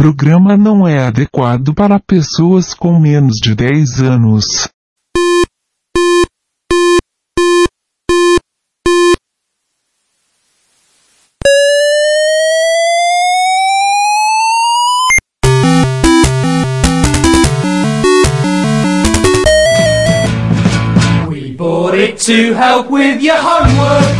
[0.00, 4.66] programa não é adequado para pessoas com menos de 10 anos.
[21.28, 24.19] We bought it to help with your homework.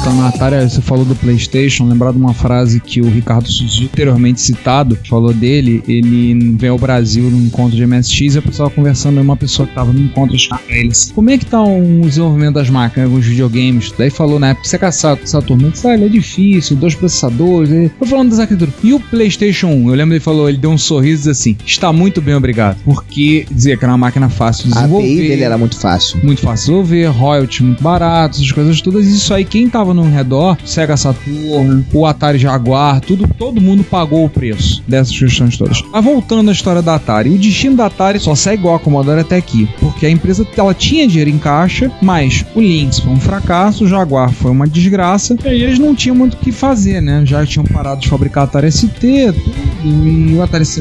[0.00, 3.84] Voltando na Atari, você falou do PlayStation, lembrar de uma frase que o Ricardo Suzuki,
[3.92, 5.82] anteriormente citado, falou dele.
[5.86, 9.66] Ele veio ao Brasil num encontro de MSX e eu estava conversando com uma pessoa
[9.66, 11.12] que estava no encontro de eles.
[11.14, 13.92] Como é que tá o desenvolvimento das máquinas, alguns videogames?
[13.98, 17.70] Daí falou na época, você caçar Saturno, eu disse, ah, ele é difícil, dois processadores.
[17.70, 17.92] Ele...
[17.98, 18.74] Foi falando das arquiteturas.
[18.82, 21.92] E o PlayStation 1, eu lembro ele falou, ele deu um sorriso e assim: está
[21.92, 22.78] muito bem, obrigado.
[22.86, 25.04] Porque dizia que era uma máquina fácil de A desenvolver.
[25.04, 26.18] API dele era muito fácil.
[26.24, 29.06] muito fácil de desenvolver, royalties muito baratos, as coisas todas.
[29.06, 34.24] Isso aí, quem tava no redor, Sega Saturn, o Atari Jaguar, tudo, todo mundo pagou
[34.24, 35.82] o preço dessas questões todas.
[35.92, 39.20] Mas voltando à história da Atari, o destino da Atari só segue igual a Commodore
[39.20, 43.20] até aqui, porque a empresa ela tinha dinheiro em caixa, mas o Lynx foi um
[43.20, 47.00] fracasso, o Jaguar foi uma desgraça, e aí eles não tinham muito o que fazer,
[47.00, 47.22] né?
[47.24, 50.80] Já tinham parado de fabricar Atari ST, tudo, e o Atari ST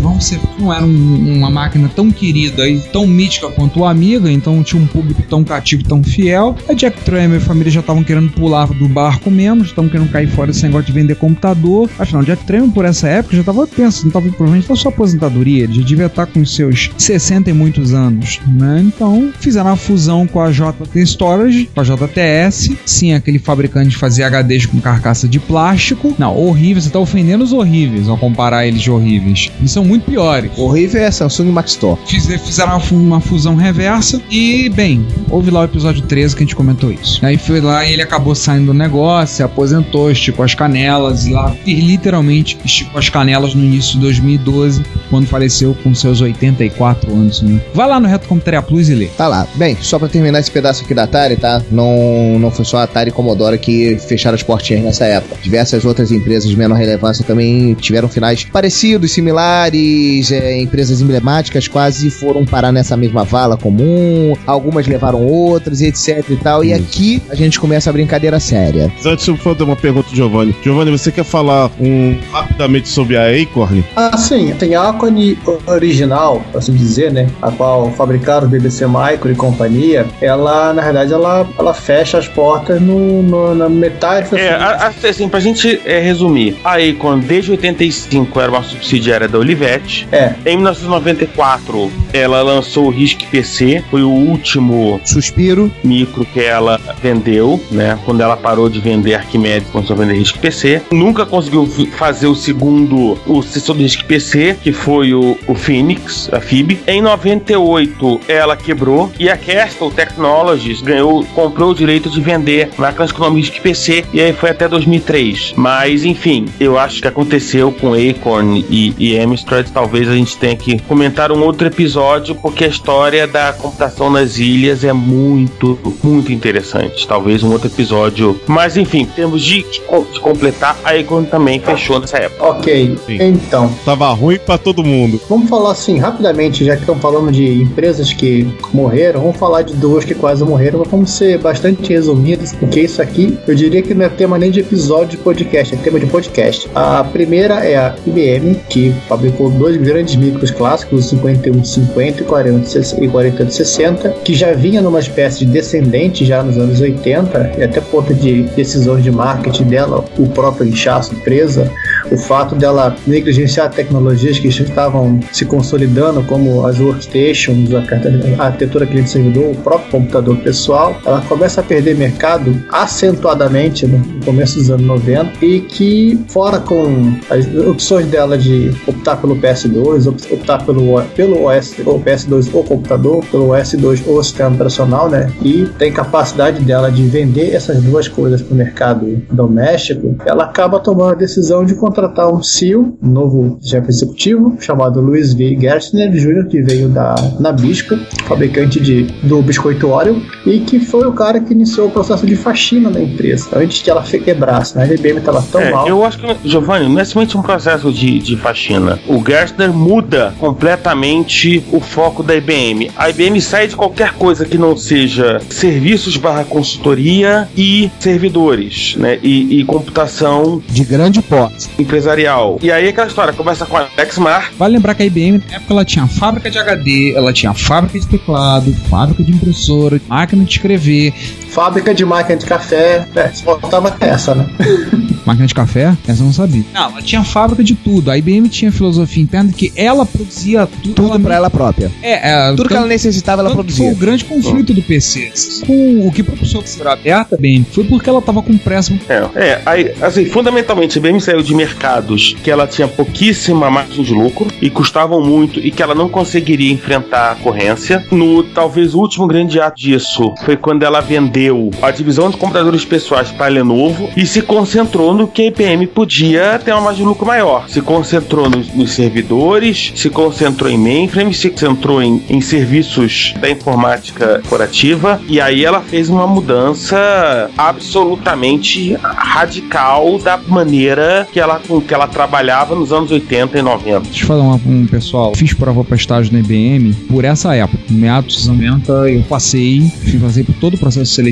[0.59, 4.81] não era um- uma máquina tão querida e tão mítica quanto o Amiga, então tinha
[4.81, 6.55] um público tão cativo, tão fiel.
[6.67, 9.89] A Jack Tramier e a família já estavam querendo pular do barco mesmo, já estavam
[9.89, 11.89] querendo cair fora desse negócio de vender computador.
[11.97, 15.73] Afinal, Jack Tramier, por essa época, já estava pensando, estava provavelmente na sua aposentadoria, ele
[15.73, 18.81] já devia estar com seus 60 e muitos anos, né?
[18.85, 23.97] Então, fizeram a fusão com a JT Storage, com a JTS, sim, aquele fabricante de
[23.97, 26.13] fazer HDs com carcaça de plástico.
[26.19, 29.49] Não, horrível, você tá ofendendo os horríveis ao comparar eles de horríveis.
[29.59, 30.51] Eles são muito piores.
[30.57, 31.99] Horrível é Samsung Max Store.
[32.05, 36.43] Fiz- Fizeram uma fu- uma fusão reversa e, bem, houve lá o episódio 13 que
[36.43, 37.25] a gente comentou isso.
[37.25, 38.88] Aí foi lá e ele acabou saindo do negócio,
[39.25, 43.99] se aposentou, esticou as canelas e lá, e literalmente esticou as canelas no início de
[43.99, 47.41] 2012, quando faleceu com seus 84 anos.
[47.41, 47.59] Né?
[47.73, 49.07] Vai lá no Reto Computaria Plus e lê.
[49.07, 49.47] Tá lá.
[49.55, 51.61] Bem, só pra terminar esse pedaço aqui da Atari, tá?
[51.71, 55.37] Não, não foi só a Atari e Commodore que fecharam as portinhas nessa época.
[55.41, 60.31] Diversas outras empresas de menor relevância também tiveram finais parecidos, similares.
[60.31, 64.35] é, empresas emblemáticas quase foram parar nessa mesma vala comum.
[64.45, 66.63] Algumas levaram outras, etc e tal.
[66.63, 68.78] E aqui a gente começa a brincadeira séria.
[68.95, 70.55] Mas Antes eu vou fazer uma pergunta, Giovanni.
[70.63, 73.83] Giovanni, você quer falar um, rapidamente sobre a Acorn?
[73.95, 77.27] Ah, sim, tem a Acone original, assim dizer, né?
[77.41, 80.05] A qual fabricaram o BBC Micro e companhia.
[80.21, 84.35] Ela, na verdade, ela, ela fecha as portas no, no- na metade.
[84.35, 89.27] É, a- a- assim, pra gente é, resumir, a Acorn desde 85 era uma subsidiária
[89.27, 90.07] da Olivetti.
[90.11, 90.33] É.
[90.45, 95.71] Em 1994, ela lançou o RISC PC, foi o último Suspiro.
[95.83, 97.97] micro que ela vendeu, né?
[98.05, 100.81] Quando ela parou de vender Arquimedes, começou a vender RISC PC.
[100.91, 106.29] Nunca conseguiu fazer o segundo, o sucessor do RISC PC, que foi o, o Phoenix,
[106.31, 106.79] a FIB.
[106.87, 113.11] Em 98, ela quebrou e a Castle Technologies ganhou, comprou o direito de vender máquinas
[113.11, 115.53] com nome RISC PC e aí foi até 2003.
[115.55, 119.67] Mas, enfim, eu acho que aconteceu com Acorn e, e Amstrad.
[119.69, 124.37] Talvez a gente tenha que comentar um outro episódio, porque a história da computação nas
[124.37, 127.07] ilhas é muito, muito interessante.
[127.07, 128.39] Talvez um outro episódio.
[128.59, 132.43] Mas, enfim, temos de, de co- de completar, a Acorn também fechou nessa época.
[132.45, 133.17] Ok, Sim.
[133.21, 135.17] então, Tava ruim pra todo mundo.
[135.29, 139.73] vamos falar assim rapidamente, já que estamos falando de empresas que morreram, vamos falar de
[139.75, 143.93] duas que quase morreram, mas vamos ser bastante resumidos, porque isso aqui eu diria que
[143.93, 146.69] não é tema nem de episódio de podcast, é tema de podcast.
[146.75, 152.25] A primeira é a IBM, que fabricou dois grandes micros clássicos, o 51 50 e
[152.25, 152.59] 40,
[153.01, 157.79] e 4860, que já vinha numa espécie de descendente já nos anos 80, e até
[157.79, 161.71] ponto de decisões de marketing dela, o próprio inchaço empresa,
[162.11, 169.51] o fato dela negligenciar tecnologias que estavam se consolidando, como as workstations, a arquitetura cliente-servidor,
[169.51, 175.45] o próprio computador pessoal, ela começa a perder mercado acentuadamente no começo dos anos 90
[175.45, 181.75] e que, fora com as opções dela de optar pelo PS2, optar pelo, pelo OS,
[181.85, 185.31] ou PS2 ou computador, pelo OS2 ou sistema operacional, né?
[185.41, 190.79] E tem capacidade dela de vender essas duas coisas para o mercado doméstico, ela acaba
[190.79, 195.57] tomando a decisão de contratar um CEO, um novo chefe executivo, chamado Luiz V.
[195.59, 197.95] Gerstner Jr., que veio da Nabisco,
[198.25, 202.35] fabricante de, do biscoito Oreo, e que foi o cara que iniciou o processo de
[202.35, 204.75] faxina na empresa, antes que ela quebrasse.
[204.77, 204.83] Né?
[204.83, 205.87] A IBM estava tão É, mal.
[205.87, 208.99] eu acho que, Giovanni, não é somente um processo de, de faxina.
[209.07, 212.91] O Gerstner muda completamente o foco da IBM.
[212.95, 217.89] A IBM sai de qualquer coisa que não seja serviços barra consultoria e
[218.19, 219.17] servidores, né?
[219.23, 221.69] E, e computação De grande porte.
[221.79, 222.59] empresarial.
[222.61, 225.73] E aí aquela história começa com a Lexmar, Vale lembrar que a IBM, na época,
[225.73, 230.51] ela tinha fábrica de HD, ela tinha fábrica de teclado, fábrica de impressora, máquina de
[230.51, 231.13] escrever,
[231.49, 234.45] Fábrica de máquina de café, é, só faltava essa, né?
[235.25, 236.63] máquina de café, essa eu não sabia.
[236.73, 238.09] Não, ela tinha fábrica de tudo.
[238.09, 240.93] A IBM tinha filosofia interna que ela produzia tudo.
[240.93, 241.91] Tudo pra ela própria.
[242.01, 243.97] É, é, Tudo que ela necessitava, ela Tanto que Foi produzia.
[243.97, 245.31] o grande conflito do PC.
[245.65, 248.93] Com o que propulsou a ser aberta, bem, foi porque ela tava com pressa.
[249.07, 254.03] É, é aí, assim, fundamentalmente a IBM saiu de mercados que ela tinha pouquíssima margem
[254.03, 258.05] de lucro e custavam muito e que ela não conseguiria enfrentar a concorrência.
[258.11, 261.38] No talvez o último grande ato disso foi quando ela vendeu
[261.81, 265.87] a divisão de computadores pessoais para a Lenovo e se concentrou no que a IBM
[265.87, 267.67] podia ter uma margem de lucro maior.
[267.69, 273.49] Se concentrou nos, nos servidores, se concentrou em mainframe, se concentrou em, em serviços da
[273.49, 281.79] informática corporativa e aí ela fez uma mudança absolutamente radical da maneira que ela, com
[281.79, 283.99] que ela trabalhava nos anos 80 e 90.
[284.01, 285.33] Deixa eu falar uma, um pessoal.
[285.35, 287.79] Fiz prova pra estágio na IBM por essa época.
[287.89, 291.28] Meados dos anos 90, eu passei, fazer por todo o processo seletivo.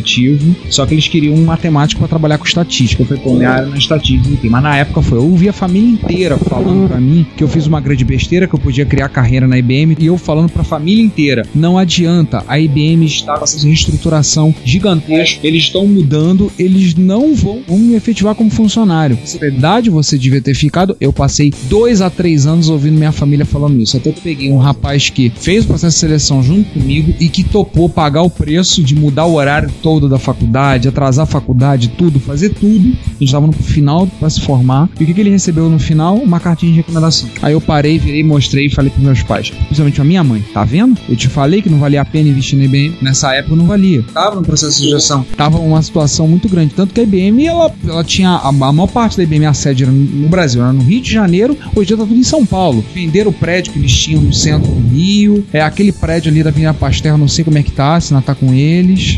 [0.69, 3.03] Só que eles queriam um matemático pra trabalhar com estatística.
[3.03, 4.29] Eu falei, pô, minha área na estatística.
[4.33, 4.49] enfim.
[4.49, 5.17] Mas na época foi.
[5.17, 8.55] Eu ouvi a família inteira falando pra mim que eu fiz uma grande besteira, que
[8.55, 9.95] eu podia criar carreira na IBM.
[9.99, 15.45] E eu falando pra família inteira: não adianta, a IBM está essa reestruturação gigantesca.
[15.45, 19.17] Eles estão mudando, eles não vão, vão me efetivar como funcionário.
[19.33, 20.95] Na verdade, você devia ter ficado.
[20.99, 23.97] Eu passei dois a três anos ouvindo minha família falando isso.
[23.97, 27.43] Até que peguei um rapaz que fez o processo de seleção junto comigo e que
[27.43, 32.19] topou pagar o preço de mudar o horário todo da faculdade, atrasar a faculdade, tudo,
[32.19, 32.89] fazer tudo.
[32.89, 34.89] A gente estava no final para se formar.
[34.99, 36.17] E o que, que ele recebeu no final?
[36.17, 37.29] Uma cartinha de recomendação.
[37.41, 40.65] Aí eu parei, virei, mostrei e falei pros meus pais, principalmente a minha mãe, tá
[40.65, 40.99] vendo?
[41.07, 42.97] Eu te falei que não valia a pena investir na IBM.
[43.01, 44.03] Nessa época não valia.
[44.13, 45.25] Tava no processo de gestão.
[45.37, 46.73] Tava uma situação muito grande.
[46.73, 48.31] Tanto que a IBM, ela, ela tinha.
[48.31, 51.13] A, a maior parte da IBM, a sede era no Brasil, era no Rio de
[51.13, 51.57] Janeiro.
[51.73, 52.83] Hoje dia tá tudo em São Paulo.
[52.93, 55.45] Venderam o prédio que eles tinham no centro do Rio.
[55.53, 58.21] É aquele prédio ali da Avenida Pasteur, não sei como é que tá, se não
[58.21, 59.17] tá com eles.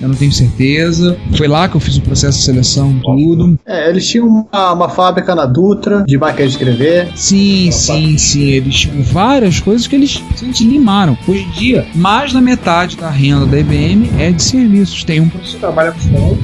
[0.00, 1.16] Eu não tenho certeza.
[1.36, 3.58] Foi lá que eu fiz o processo de seleção, tudo.
[3.66, 7.10] É, eles tinham uma, uma fábrica na Dutra de máquina de escrever.
[7.14, 8.44] Sim, sim, sim.
[8.44, 11.18] Eles tinham várias coisas que eles simplesmente limaram.
[11.26, 15.02] Hoje em dia, mais da metade da renda da IBM é de serviços.
[15.04, 16.38] Tem um professor que trabalha com sol,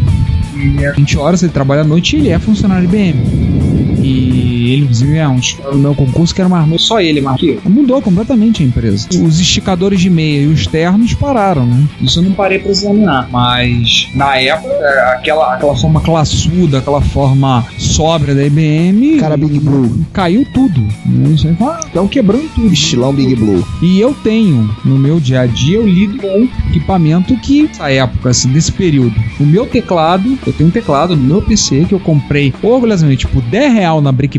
[0.56, 3.20] e é 20 horas, ele trabalha à noite e ele é funcionário da IBM.
[4.02, 4.43] E
[4.74, 5.40] ele, inclusive, é um
[5.72, 7.60] no meu concurso que era mais novo, só ele, eu.
[7.64, 9.08] Mudou completamente a empresa.
[9.22, 11.84] Os esticadores de meia e os ternos pararam, né?
[12.00, 13.28] Isso eu não parei pra examinar.
[13.30, 14.74] Mas na época,
[15.12, 19.18] aquela, aquela forma classuda, aquela forma sóbria da IBM.
[19.18, 20.04] Cara Big Blue.
[20.12, 20.80] Caiu tudo.
[21.06, 21.34] Né?
[21.86, 22.72] Estão quebrando tudo.
[22.72, 23.66] Estilão Big Blue.
[23.82, 28.30] E eu tenho, no meu dia a dia, eu lido com equipamento que, nessa época,
[28.30, 29.14] assim, desse período.
[29.38, 33.42] O meu teclado, eu tenho um teclado no meu PC que eu comprei orgulhosamente por
[33.42, 34.38] 10 real na Brick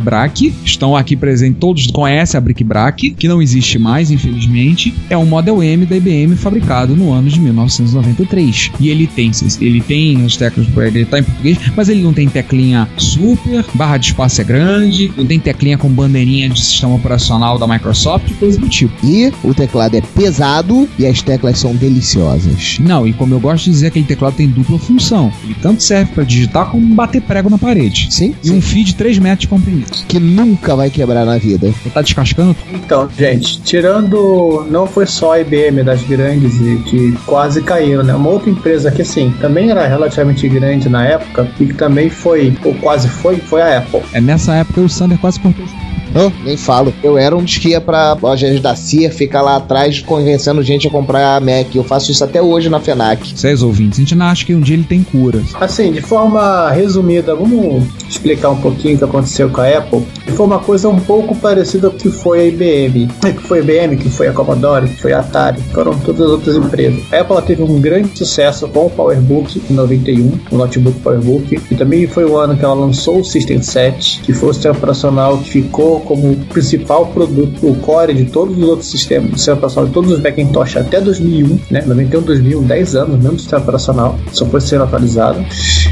[0.63, 4.93] Estão aqui presentes, todos conhecem a Brick Brack, que não existe mais, infelizmente.
[5.09, 8.71] É um Model M da IBM fabricado no ano de 1993.
[8.79, 12.27] E ele tem, ele tem as teclas, ele tá em português, mas ele não tem
[12.27, 17.57] teclinha super, barra de espaço é grande, não tem teclinha com bandeirinha de sistema operacional
[17.57, 18.93] da Microsoft, coisa do tipo.
[19.03, 22.77] E o teclado é pesado e as teclas são deliciosas.
[22.79, 25.31] Não, e como eu gosto de dizer, aquele teclado tem dupla função.
[25.43, 28.07] Ele tanto serve para digitar como bater prego na parede.
[28.09, 28.35] Sim?
[28.43, 30.04] E um fio de 3 metros de comprimento.
[30.07, 31.67] Que nunca vai quebrar na vida.
[31.71, 32.55] Você tá descascando?
[32.71, 34.65] Então, gente, tirando.
[34.69, 38.13] Não foi só a IBM das grandes e que quase caiu, né?
[38.13, 42.55] Uma outra empresa que, assim, também era relativamente grande na época e que também foi,
[42.63, 44.01] ou quase foi, foi a Apple.
[44.13, 45.71] É nessa época o Sander quase cortou os
[46.15, 46.93] Oh, nem falo.
[47.03, 50.87] Eu era um dos que ia pra lojas da CIA, ficar lá atrás convencendo gente
[50.87, 51.75] a comprar a Mac.
[51.75, 53.33] Eu faço isso até hoje na FENAC.
[53.35, 55.41] Vocês ouvintes, a gente não acha que um dia ele tem cura.
[55.59, 60.05] Assim, de forma resumida, vamos explicar um pouquinho o que aconteceu com a Apple.
[60.35, 63.59] Foi uma coisa um pouco parecida com o que foi a IBM, É, que foi
[63.59, 67.01] a IBM, que foi a Commodore, que foi a Atari, foram todas as outras empresas.
[67.11, 71.75] A Apple teve um grande sucesso com o PowerBook em 91, o notebook PowerBook, e
[71.75, 75.37] também foi o ano que ela lançou o System 7, que foi o sistema operacional
[75.39, 79.87] que ficou como principal produto, o core de todos os outros sistemas, o sistema operacional
[79.87, 81.83] de todos os Macintosh até 2001, né?
[81.85, 85.45] 91, 2001, 10 anos, mesmo sistema operacional, só foi sendo atualizado.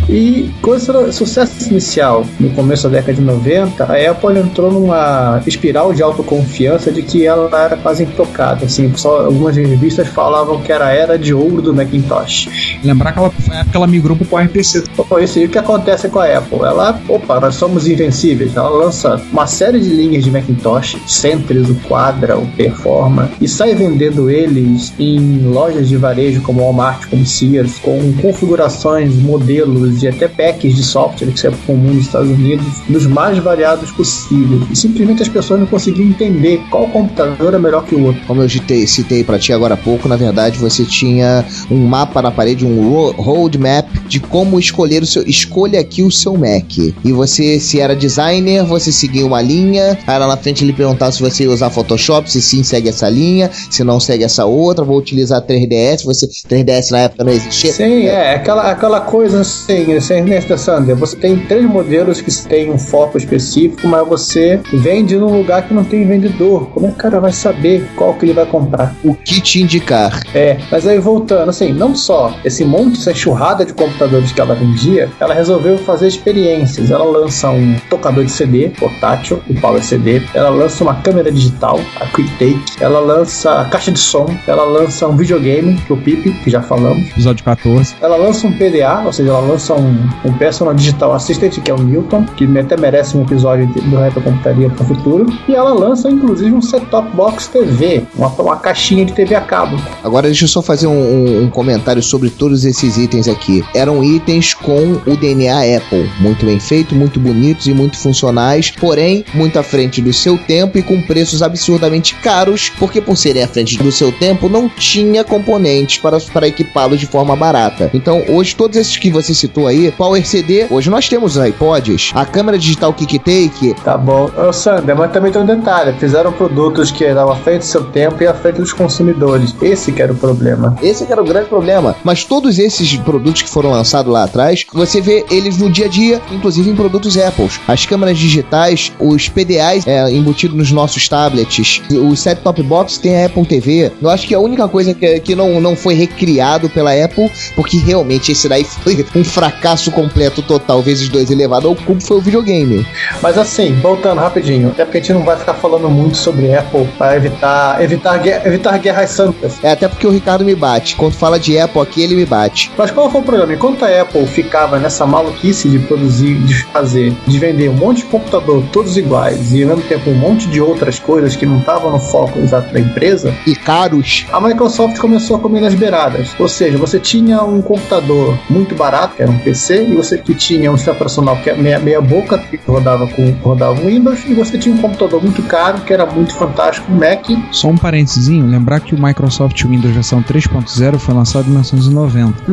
[0.10, 5.42] E com esse sucesso inicial, no começo da década de 90, a Apple entrou numa
[5.46, 8.66] espiral de autoconfiança de que ela era quase intocada.
[8.66, 12.80] Assim, só algumas revistas falavam que era a era de ouro do Macintosh.
[12.84, 14.84] Lembrar que ela foi a época que ela migrou pro PowerPC.
[14.96, 16.60] Pô, isso aí o que acontece com a Apple?
[16.60, 18.56] Ela, opa, nós somos invencíveis.
[18.56, 23.74] Ela lança uma série de linhas de Macintosh, Centris, o Quadra, o Performa, e sai
[23.76, 30.28] vendendo eles em lojas de varejo como Walmart, como Sears, com configurações, modelos e até
[30.28, 34.62] packs de software que é comum nos Estados Unidos, dos mais variados possíveis.
[34.72, 38.22] E simplesmente as pessoas não conseguiam entender qual computador é melhor que o outro.
[38.26, 42.22] Como eu citei, citei para ti agora há pouco, na verdade você tinha um mapa
[42.22, 45.24] na parede, um ro- roadmap de como escolher o seu.
[45.24, 46.78] Escolha aqui o seu Mac.
[46.78, 49.83] E você, se era designer, você seguia uma linha.
[50.06, 53.10] Aí lá na frente ele perguntava se você ia usar Photoshop, se sim, segue essa
[53.10, 56.04] linha, se não segue essa outra, vou utilizar 3DS.
[56.06, 57.74] Você 3DS na época não existia.
[57.74, 62.72] Sim, é, aquela, aquela coisa assim, sem nesta Sander, você tem três modelos que têm
[62.72, 66.70] um foco específico, mas você vende num lugar que não tem vendedor.
[66.72, 68.96] Como é que o cara vai saber qual que ele vai comprar?
[69.04, 70.22] O que te indicar?
[70.34, 74.56] É, mas aí voltando, assim, não só esse monte, essa enxurrada de computadores que ela
[74.56, 76.92] vendia, ela resolveu fazer experiências.
[76.92, 81.80] Ela lança um tocador de CD portátil, o Power CD, ela lança uma câmera digital,
[82.00, 85.98] a QuickTake, ela lança a caixa de som, ela lança um videogame, que é o
[85.98, 87.96] Pip, que já falamos, Episódio 14.
[88.02, 91.74] ela lança um PDA, ou seja, ela lança um, um Personal Digital Assistant, que é
[91.74, 95.26] o Newton, que até merece um episódio de- do Reto Computaria para o futuro.
[95.48, 99.78] E ela lança, inclusive, um set-top box TV, uma, uma caixinha de TV a cabo.
[100.04, 103.64] Agora deixa eu só fazer um, um- um comentário sobre todos esses itens aqui.
[103.76, 106.10] Eram itens com o DNA Apple.
[106.20, 110.78] Muito bem feito, muito bonitos e muito funcionais, porém, muito à frente do seu tempo
[110.78, 115.24] e com preços absurdamente caros, porque por serem à frente do seu tempo, não tinha
[115.24, 117.90] componentes para, para equipá-los de forma barata.
[117.94, 122.26] Então, hoje, todos esses que você citou aí, Power CD, hoje nós temos iPods, a
[122.26, 124.30] câmera digital KickTake, Tá bom.
[124.36, 125.94] Ô, Sander, mas também tem um detalhe.
[126.00, 129.56] Fizeram produtos que eram à frente do seu tempo e à frente dos consumidores.
[129.62, 130.76] Esse que era o problema.
[130.82, 131.96] Esse que era o grande problema.
[132.04, 135.90] Mas todos esses produtos que foram lançados lá atrás, você vê eles no dia a
[135.90, 137.50] dia, inclusive em produtos Apple.
[137.68, 143.26] As câmeras digitais, os PDAs é, embutidos nos nossos tablets, o set-top box tem a
[143.26, 143.92] Apple TV.
[144.02, 147.78] Eu acho que a única coisa que, que não, não foi recriado pela Apple, porque
[147.78, 152.22] realmente esse daí foi um fracasso completo total, vezes dois elevado ao cubo, foi o
[152.22, 152.86] videogame.
[153.22, 156.88] Mas assim, voltando rapidinho, até porque a gente não vai ficar falando muito sobre Apple
[156.98, 159.58] para evitar, evitar, evitar guerras santas.
[159.64, 160.96] É até porque o Ricardo me bate.
[160.96, 162.72] Quando fala de Apple aqui, ele me bate.
[162.78, 163.54] Mas qual foi o problema?
[163.54, 168.06] Enquanto a Apple ficava nessa maluquice de produzir, de fazer, de vender um monte de
[168.06, 171.92] computador todos iguais e ao mesmo tempo um monte de outras coisas que não estavam
[171.92, 174.26] no foco exato da empresa, E caros.
[174.32, 176.30] a Microsoft começou a comer nas beiradas.
[176.40, 180.34] Ou seja, você tinha um computador muito barato, que era um PC, e você que
[180.34, 184.20] tinha um sistema operacional que é meia, meia boca, que rodava com rodava o Windows,
[184.28, 187.26] e você tinha um computador muito caro, que era muito fantástico, um Mac.
[187.52, 192.44] Só um parentezinho, lembrar que o Microsoft Windows versão 3.0 foi lançado em 1990.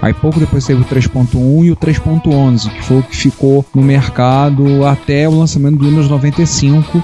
[0.00, 3.82] Aí pouco depois teve o 3.1 e o 3.11, que foi o que ficou no
[3.82, 6.37] mercado até o lançamento do Windows 95,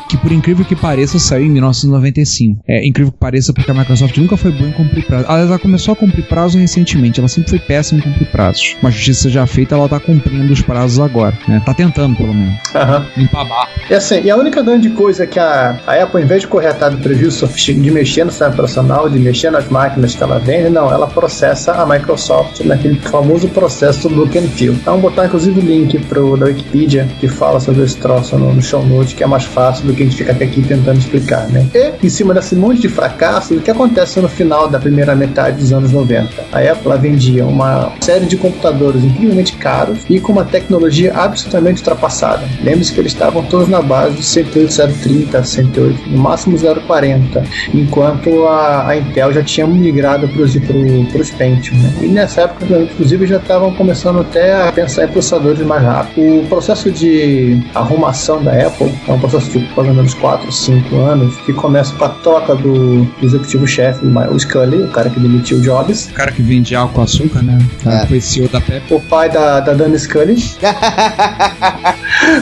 [0.09, 2.63] que por incrível que pareça saiu em 1995.
[2.67, 5.27] É incrível que pareça porque a Microsoft nunca foi boa em cumprir prazo.
[5.29, 8.77] Aliás, ela começou a cumprir prazo recentemente, ela sempre foi péssima em cumprir prazos.
[8.81, 11.63] Uma justiça já feita, ela tá cumprindo os prazos agora, né?
[11.65, 12.59] Tá tentando pelo menos.
[12.75, 13.07] Aham.
[13.17, 13.69] Limpar barra.
[13.89, 16.69] E assim, e a única grande coisa que a, a Apple, em vez de correr
[16.69, 20.69] atrás do prejuízo de mexer no sistema operacional, de mexer nas máquinas que ela vende,
[20.69, 24.75] não, ela processa a Microsoft naquele famoso processo do look and feel.
[24.75, 28.63] Então, botar inclusive o link pro, da Wikipedia que fala sobre esse troço no, no
[28.63, 31.49] show note, que é mais fácil do que a gente ficar até aqui tentando explicar,
[31.49, 31.67] né?
[31.75, 35.59] E, em cima desse monte de fracasso, o que acontece no final da primeira metade
[35.59, 36.31] dos anos 90?
[36.53, 42.43] A Apple vendia uma série de computadores incrivelmente caros e com uma tecnologia absolutamente ultrapassada.
[42.63, 48.89] Lembre-se que eles estavam todos na base de 108.030, 108, no máximo 040, enquanto a,
[48.89, 51.77] a Intel já tinha migrado para os Pentium.
[51.79, 51.93] Né?
[52.03, 56.45] E nessa época, inclusive, já estavam começando até a pensar em processadores mais rápidos.
[56.45, 61.53] O processo de arrumação da Apple um processo de ou menos 4, 5 anos, que
[61.53, 66.15] começa com a troca do executivo-chefe, o Scully, o cara que demitiu o Jobs, O
[66.15, 67.59] cara que vende álcool com açúcar, né?
[67.87, 68.07] É.
[68.07, 68.95] foi CEO da Pepsi.
[68.95, 70.37] o pai da, da Dana Scully,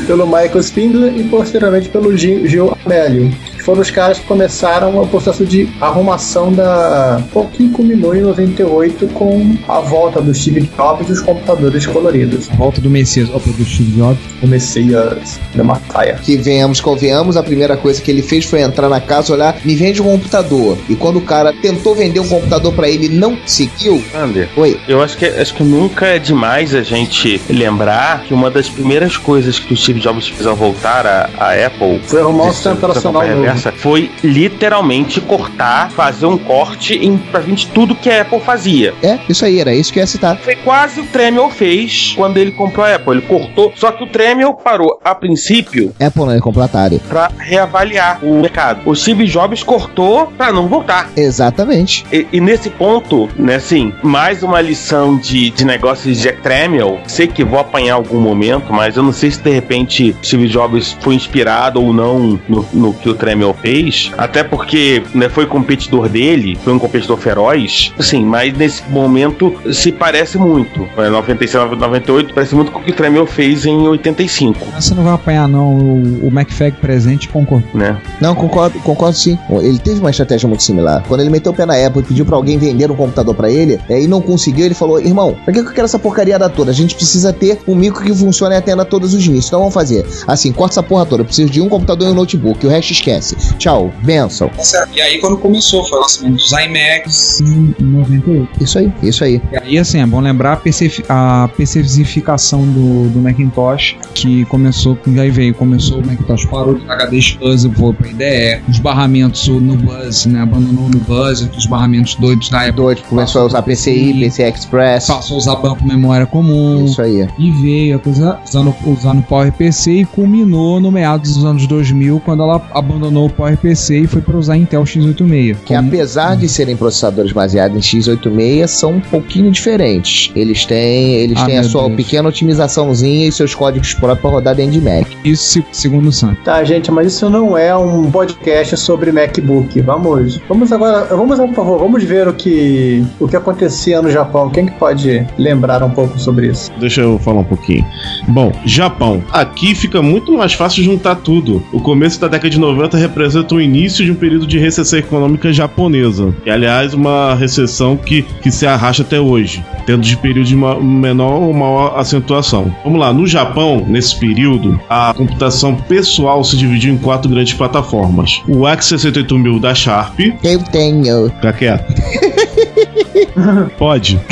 [0.07, 3.33] pelo Michael Spindler e posteriormente pelo Gil, Gil Amelio.
[3.63, 7.23] Que foram os caras que começaram o processo de arrumação da.
[7.33, 12.49] O que culminou em 98 com a volta do Steve Jobs e os computadores coloridos.
[12.59, 13.29] Volta do Messias.
[13.31, 14.19] Opa, do Steve Jobs.
[14.43, 16.19] O Messias da Messiah.
[16.21, 19.77] Que venhamos, convenhamos, a primeira coisa que ele fez foi entrar na casa, olhar, me
[19.77, 20.77] vende um computador.
[20.89, 24.77] E quando o cara tentou vender um computador pra ele e não seguiu, Ander, oi,
[24.89, 29.17] eu acho que, acho que nunca é demais a gente lembrar que uma das primeiras
[29.17, 33.13] coisas que o Steve Jobs fez ao voltar à, à Apple Foi arrumar um operacional
[33.13, 33.52] campanha novo.
[33.53, 38.95] Reversa, foi literalmente cortar, fazer um corte em praticamente tudo que a Apple fazia.
[39.03, 40.37] é, isso aí, era isso que eu ia citar.
[40.39, 43.13] Foi quase o Tremel fez quando ele comprou a Apple.
[43.13, 47.01] Ele cortou, só que o Tremel parou a princípio Apple não é completário.
[47.09, 48.81] para reavaliar o mercado.
[48.85, 51.11] O Steve Jobs cortou para não voltar.
[51.17, 52.05] Exatamente.
[52.13, 57.01] E, e nesse ponto, né, assim, mais uma lição de, de negócios de Jack Tramiel.
[57.07, 60.97] Sei que vou apanhar algum momento, mas eu não sei se de repente Steve Jobs
[61.01, 63.15] foi inspirado ou não no, no que o
[63.61, 64.11] Fez.
[64.17, 67.93] Até porque né, foi competidor dele, foi um competidor feroz.
[67.99, 70.87] Assim, mas nesse momento se parece muito.
[70.97, 74.95] É, 96, 98 parece muito com o que o Tramiel fez em 85, Mas Você
[74.95, 75.77] não vai apanhar, não.
[75.77, 77.67] O, o McFag presente concorda.
[77.75, 77.97] né?
[78.21, 79.39] Não, concordo, concordo sim.
[79.61, 81.03] Ele teve uma estratégia muito similar.
[81.09, 83.51] Quando ele meteu o pé na Apple e pediu pra alguém vender um computador pra
[83.51, 86.49] ele, é, e não conseguiu, ele falou: irmão, pra que eu quero essa porcaria da
[86.49, 86.71] toda?
[86.71, 89.47] A gente precisa ter um micro que funcione e atenda todos os nichos.
[89.47, 90.05] Então vamos fazer.
[90.27, 91.23] Assim, corta essa porra toda.
[91.23, 92.67] Eu preciso de um computador e um notebook.
[92.67, 93.32] O resto esquece.
[93.59, 94.51] Tchau, benção.
[94.95, 98.63] E aí, quando começou, foi o lançamento dos iMacs em 98.
[98.63, 99.43] Isso aí, isso aí.
[99.53, 104.97] E aí, assim, é bom lembrar a, PC, a PCificação do, do Macintosh, que começou
[104.97, 109.47] com aí veio, começou o Macintosh parou de HD Fuzzy, foi pra IDE, os barramentos
[109.49, 113.63] no Buzz, né, abandonou no Buzz, os barramentos doidos da época, Doido, começou a usar
[113.63, 115.07] PCI, PC Express.
[115.07, 117.29] passou a usar banco memória comum, Isso aí.
[117.39, 122.43] e veio a coisa usando, usando PowerPC e culminou no meados dos anos 2000, quando
[122.43, 125.57] ela abandonou o PowerPC e foi para usar Intel x86.
[125.65, 130.31] Que Como- apesar de serem processadores baseados em x86, são um pouquinho diferentes.
[130.35, 131.97] Eles têm, eles Ah, têm a sua Deus.
[131.97, 135.07] pequena otimizaçãozinha e seus códigos próprios para rodar dentro de Mac.
[135.25, 136.37] Isso se- segundo o Sam.
[136.45, 139.81] Tá, gente, mas isso não é um podcast sobre MacBook.
[139.81, 144.51] Vamos, vamos agora, vamos, por favor, vamos ver o que o que acontecia no Japão.
[144.51, 146.71] Quem que pode lembrar um pouco sobre isso?
[146.79, 147.85] Deixa eu falar um pouquinho.
[148.29, 149.23] Bom, Japão.
[149.33, 151.63] Aqui fica muito mais fácil juntar tudo.
[151.73, 155.53] O começo da década de 90 representa o início de um período de recessão econômica
[155.53, 156.35] japonesa.
[156.43, 160.81] Que, aliás, uma recessão que, que se arrasta até hoje, tendo de período de ma-
[160.81, 162.75] menor ou maior acentuação.
[162.83, 168.41] Vamos lá, no Japão, nesse período, a computação pessoal se dividiu em quatro grandes plataformas.
[168.49, 171.29] O X68000 da Sharp, Eu tenho.
[171.31, 171.93] Fica quieto.
[173.79, 174.21] Pode.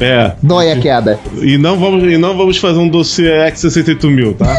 [0.00, 0.32] É.
[0.42, 1.18] Dói a queda.
[1.40, 4.56] E não vamos, e não vamos fazer um dossiê X68000, tá?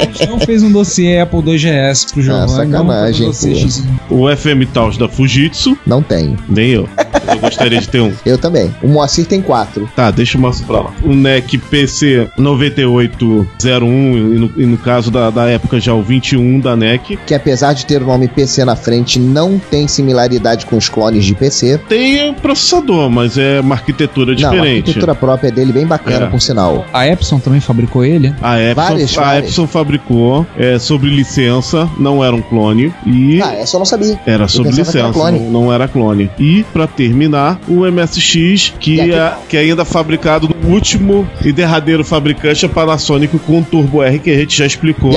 [0.00, 2.50] A gente não fez um dossiê Apple 2GS pro Giovanni.
[2.50, 4.24] sacanagem, não fez um.
[4.24, 6.36] O FM Taos da Fujitsu, Não tenho.
[6.48, 6.88] nem eu.
[7.28, 8.12] Eu gostaria de ter um.
[8.24, 8.74] Eu também.
[8.82, 9.88] O Moacir tem quatro.
[9.94, 10.90] Tá, deixa o Márcio pra lá.
[11.02, 16.60] O NEC PC 9801, e no, e no caso da, da época já o 21
[16.60, 17.18] da NEC.
[17.26, 21.24] Que apesar de ter o nome PC na frente, não tem similaridade com os clones
[21.24, 21.78] de PC.
[21.88, 24.78] Tem o processador, mas é uma arquitetura Não, a diferente.
[24.80, 26.28] arquitetura própria dele bem bacana, É.
[26.28, 26.84] por sinal.
[26.92, 28.34] A Epson também fabricou ele.
[28.42, 29.44] A Epson, Várias, a várias.
[29.46, 32.92] Epson fabricou é, sobre licença, não era um clone.
[33.06, 34.18] E Ah, essa eu não sabia.
[34.26, 35.38] Era sobre era licença, clone.
[35.40, 36.30] não, não era clone.
[36.38, 42.02] E, pra terminar, o MSX, que, é, que é ainda fabricado no último e derradeiro
[42.02, 45.12] fabricante, a Panasonic com o Turbo R, que a gente já explicou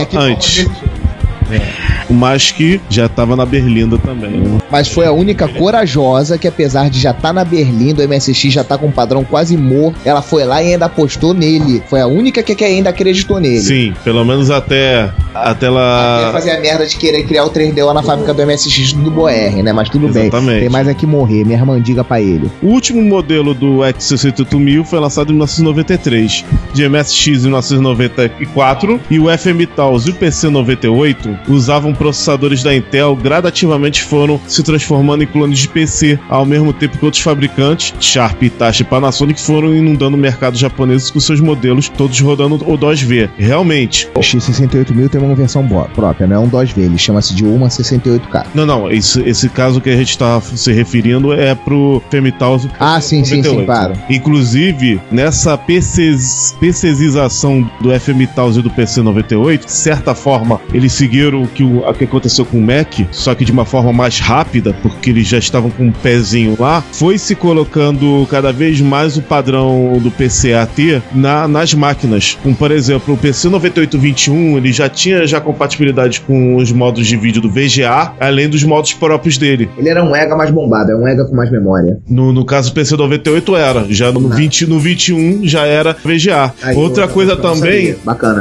[0.62, 1.05] E
[1.52, 2.10] antes.
[2.10, 4.32] Mas que já estava na Berlinda também.
[4.32, 4.60] né?
[4.72, 8.64] Mas foi a única corajosa que, apesar de já estar na Berlim, do MSX já
[8.64, 11.82] tá com um padrão quase morto, ela foi lá e ainda apostou nele.
[11.90, 13.62] Foi a única que, que ainda acreditou nele.
[13.62, 16.30] Sim, pelo menos até, até Até ela.
[16.32, 19.32] fazer a merda de querer criar o 3DO na fábrica do MSX do BoR,
[19.64, 19.74] né?
[19.74, 20.24] Mas tudo bem.
[20.28, 20.60] Exatamente.
[20.62, 21.44] Tem mais é que morrer.
[21.44, 22.50] Minha irmã diga pra ele.
[22.62, 29.26] O último modelo do X68000 foi lançado em 1993, de MSX em 1994, e o
[29.26, 35.28] FM Taos e o PC 98 usavam processadores da Intel gradativamente foram se transformando em
[35.28, 40.16] clones de PC, ao mesmo tempo que outros fabricantes, Sharp, Hitachi e Panasonic, foram inundando
[40.16, 43.30] o mercado japonês com seus modelos todos rodando o DOS V.
[43.38, 44.08] Realmente.
[44.16, 47.44] O X68000 tem uma versão boa, própria, não é um DOS V, ele chama-se de
[47.44, 48.48] uma 68K.
[48.54, 52.68] Não, não, esse, esse caso que a gente está se referindo é pro Femitaus.
[52.80, 53.94] Ah, sim, sim, sim, claro.
[54.10, 60.94] Inclusive, nessa PCs, PCização do FMTAUS e do PC98, de certa forma, eles
[61.26, 64.20] seguiram o que, o, que aconteceu com o Mac, só que de uma forma mais
[64.20, 69.18] rápida, porque eles já estavam com um pezinho lá, foi se colocando cada vez mais
[69.18, 72.38] o padrão do PCAT na, nas máquinas.
[72.44, 77.42] Como, por exemplo, o PC9821, ele já tinha já compatibilidade com os modos de vídeo
[77.42, 79.70] do VGA, além dos modos próprios dele.
[79.78, 81.98] Ele era um EGA mais bombado, é um EGA com mais memória.
[82.08, 86.54] No, no caso do PC98 era, já no, 20, no 21 já era VGA.
[86.62, 87.96] Aí, Outra eu- coisa também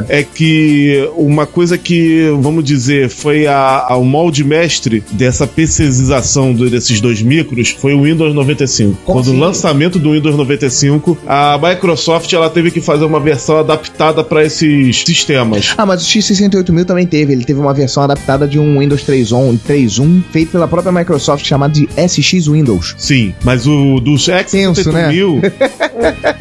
[0.09, 2.73] é que uma coisa que, vamos dizer,
[3.08, 8.34] foi a, a- o molde mestre dessa PCização do- desses dois micros foi o Windows
[8.34, 8.98] 95.
[9.04, 9.37] Como Quando assim?
[9.37, 14.44] o lançamento do Windows 95, a Microsoft ela teve que fazer uma versão adaptada para
[14.44, 15.74] esses sistemas.
[15.76, 17.32] Ah, mas o X68000 também teve.
[17.32, 21.72] Ele teve uma versão adaptada de um Windows 3.1 3.1 feito pela própria Microsoft chamado
[21.72, 22.94] de SX Windows.
[22.98, 24.14] Sim, mas o do
[24.50, 25.10] Tenso, né?
[25.12, 25.52] X68000,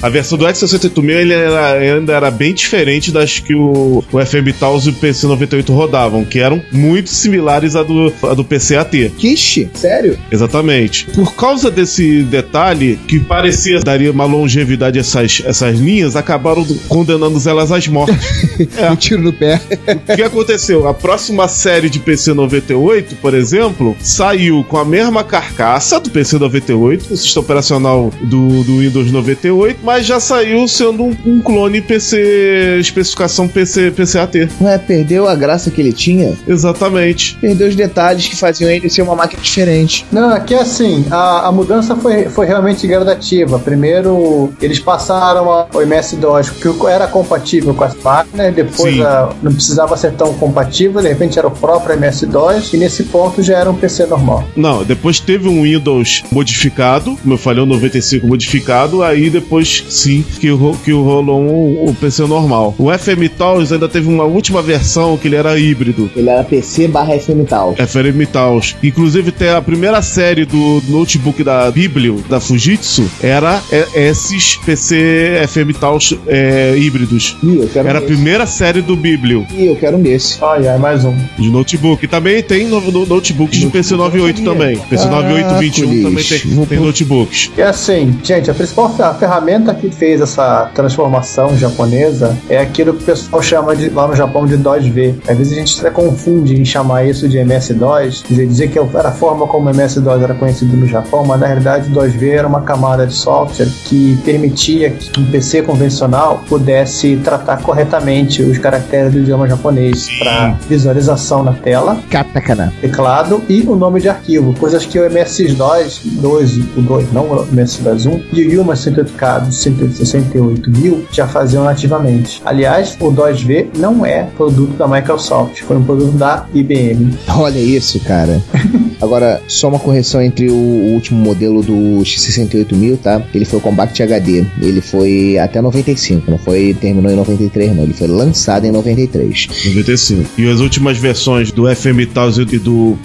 [0.02, 4.54] a versão do X68000 ele era- ainda era bem diferente das que o, o FM
[4.60, 9.12] Taos e o PC98 rodavam, que eram muito similares à do, à do PCAT.
[9.18, 9.70] Quiche?
[9.74, 10.18] Sério?
[10.32, 11.06] Exatamente.
[11.12, 17.42] Por causa desse detalhe, que parecia daria uma longevidade a essas, essas linhas, acabaram condenando
[17.48, 18.16] elas às mortes.
[18.92, 19.60] Um tiro no pé.
[19.88, 20.88] O que aconteceu?
[20.88, 27.18] A próxima série de PC98, por exemplo, saiu com a mesma carcaça do PC98, o
[27.18, 33.48] sistema operacional do, do Windows 98, mas já saiu sendo um, um clone PC, especificação
[33.48, 34.50] PC, PCAT.
[34.62, 36.34] Ué, perdeu a graça que ele tinha?
[36.48, 37.38] Exatamente.
[37.42, 40.06] Perdeu os detalhes que faziam ele ser uma máquina diferente.
[40.12, 43.58] Não, aqui é assim, a, a mudança foi, foi realmente gradativa.
[43.60, 49.54] Primeiro, eles passaram a- o MS-DOS, que era compatível com as máquinas, depois a- não
[49.54, 53.70] precisava ser tão compatível, de repente era o próprio MS-DOS, e nesse ponto já era
[53.70, 54.44] um PC normal.
[54.56, 60.24] Não, depois teve um Windows modificado, como eu falei, o 95 modificado, aí depois sim
[60.40, 62.74] que, ro- que rolou um- o PC normal.
[62.78, 66.10] O FM Taos ainda teve uma última versão que ele era híbrido.
[66.16, 67.76] Ele era PC barra FM tal.
[67.76, 68.76] FM Taos.
[68.84, 75.42] Inclusive, tem a primeira série do notebook da Biblio, da Fujitsu, era é, esses PC
[75.48, 77.38] FM Taos é, híbridos.
[77.44, 78.14] Ih, eu quero Era a um desse.
[78.16, 80.38] primeira série do Biblio Ih, eu quero um desse.
[80.42, 81.14] Olha, mais um.
[81.38, 82.04] de notebook.
[82.04, 84.78] E também tem no, no- notebooks de PC98 também.
[84.92, 85.58] PC98
[85.94, 87.52] 21 também tem, Vou tem notebooks.
[87.58, 93.06] E assim, gente, a principal ferramenta que fez essa transformação japonesa é aquilo que o
[93.06, 95.16] pessoal chama de, lá no Japão de DOS-V.
[95.28, 99.10] Às vezes a gente até confunde em chamar isso de MS-DOS, dizer, dizer que era
[99.10, 102.48] a forma como o MS-DOS era conhecido no Japão, mas na realidade o DOS-V era
[102.48, 109.14] uma camada de software que permitia que um PC convencional pudesse tratar corretamente os caracteres
[109.14, 112.74] do idioma japonês para visualização na tela Katakana.
[112.82, 117.48] teclado e o nome de arquivo, coisas que o MS-DOS 2, o 2, não o
[117.52, 122.42] MS-DOS 1, e o Yuma 108K do 168.000 já faziam nativamente.
[122.46, 127.18] Aliás, o DOS-V não é produto da Microsoft, foi um produto da IBM.
[127.28, 128.42] Olha isso, cara.
[129.04, 133.22] Agora, só uma correção entre o, o último modelo do X68000, tá?
[133.34, 134.46] Ele foi o Compact HD.
[134.62, 137.84] Ele foi até 95, não foi terminou em 93, não.
[137.84, 139.48] Ele foi lançado em 93.
[139.66, 140.30] 95.
[140.38, 142.98] E as últimas versões do FM Taos e do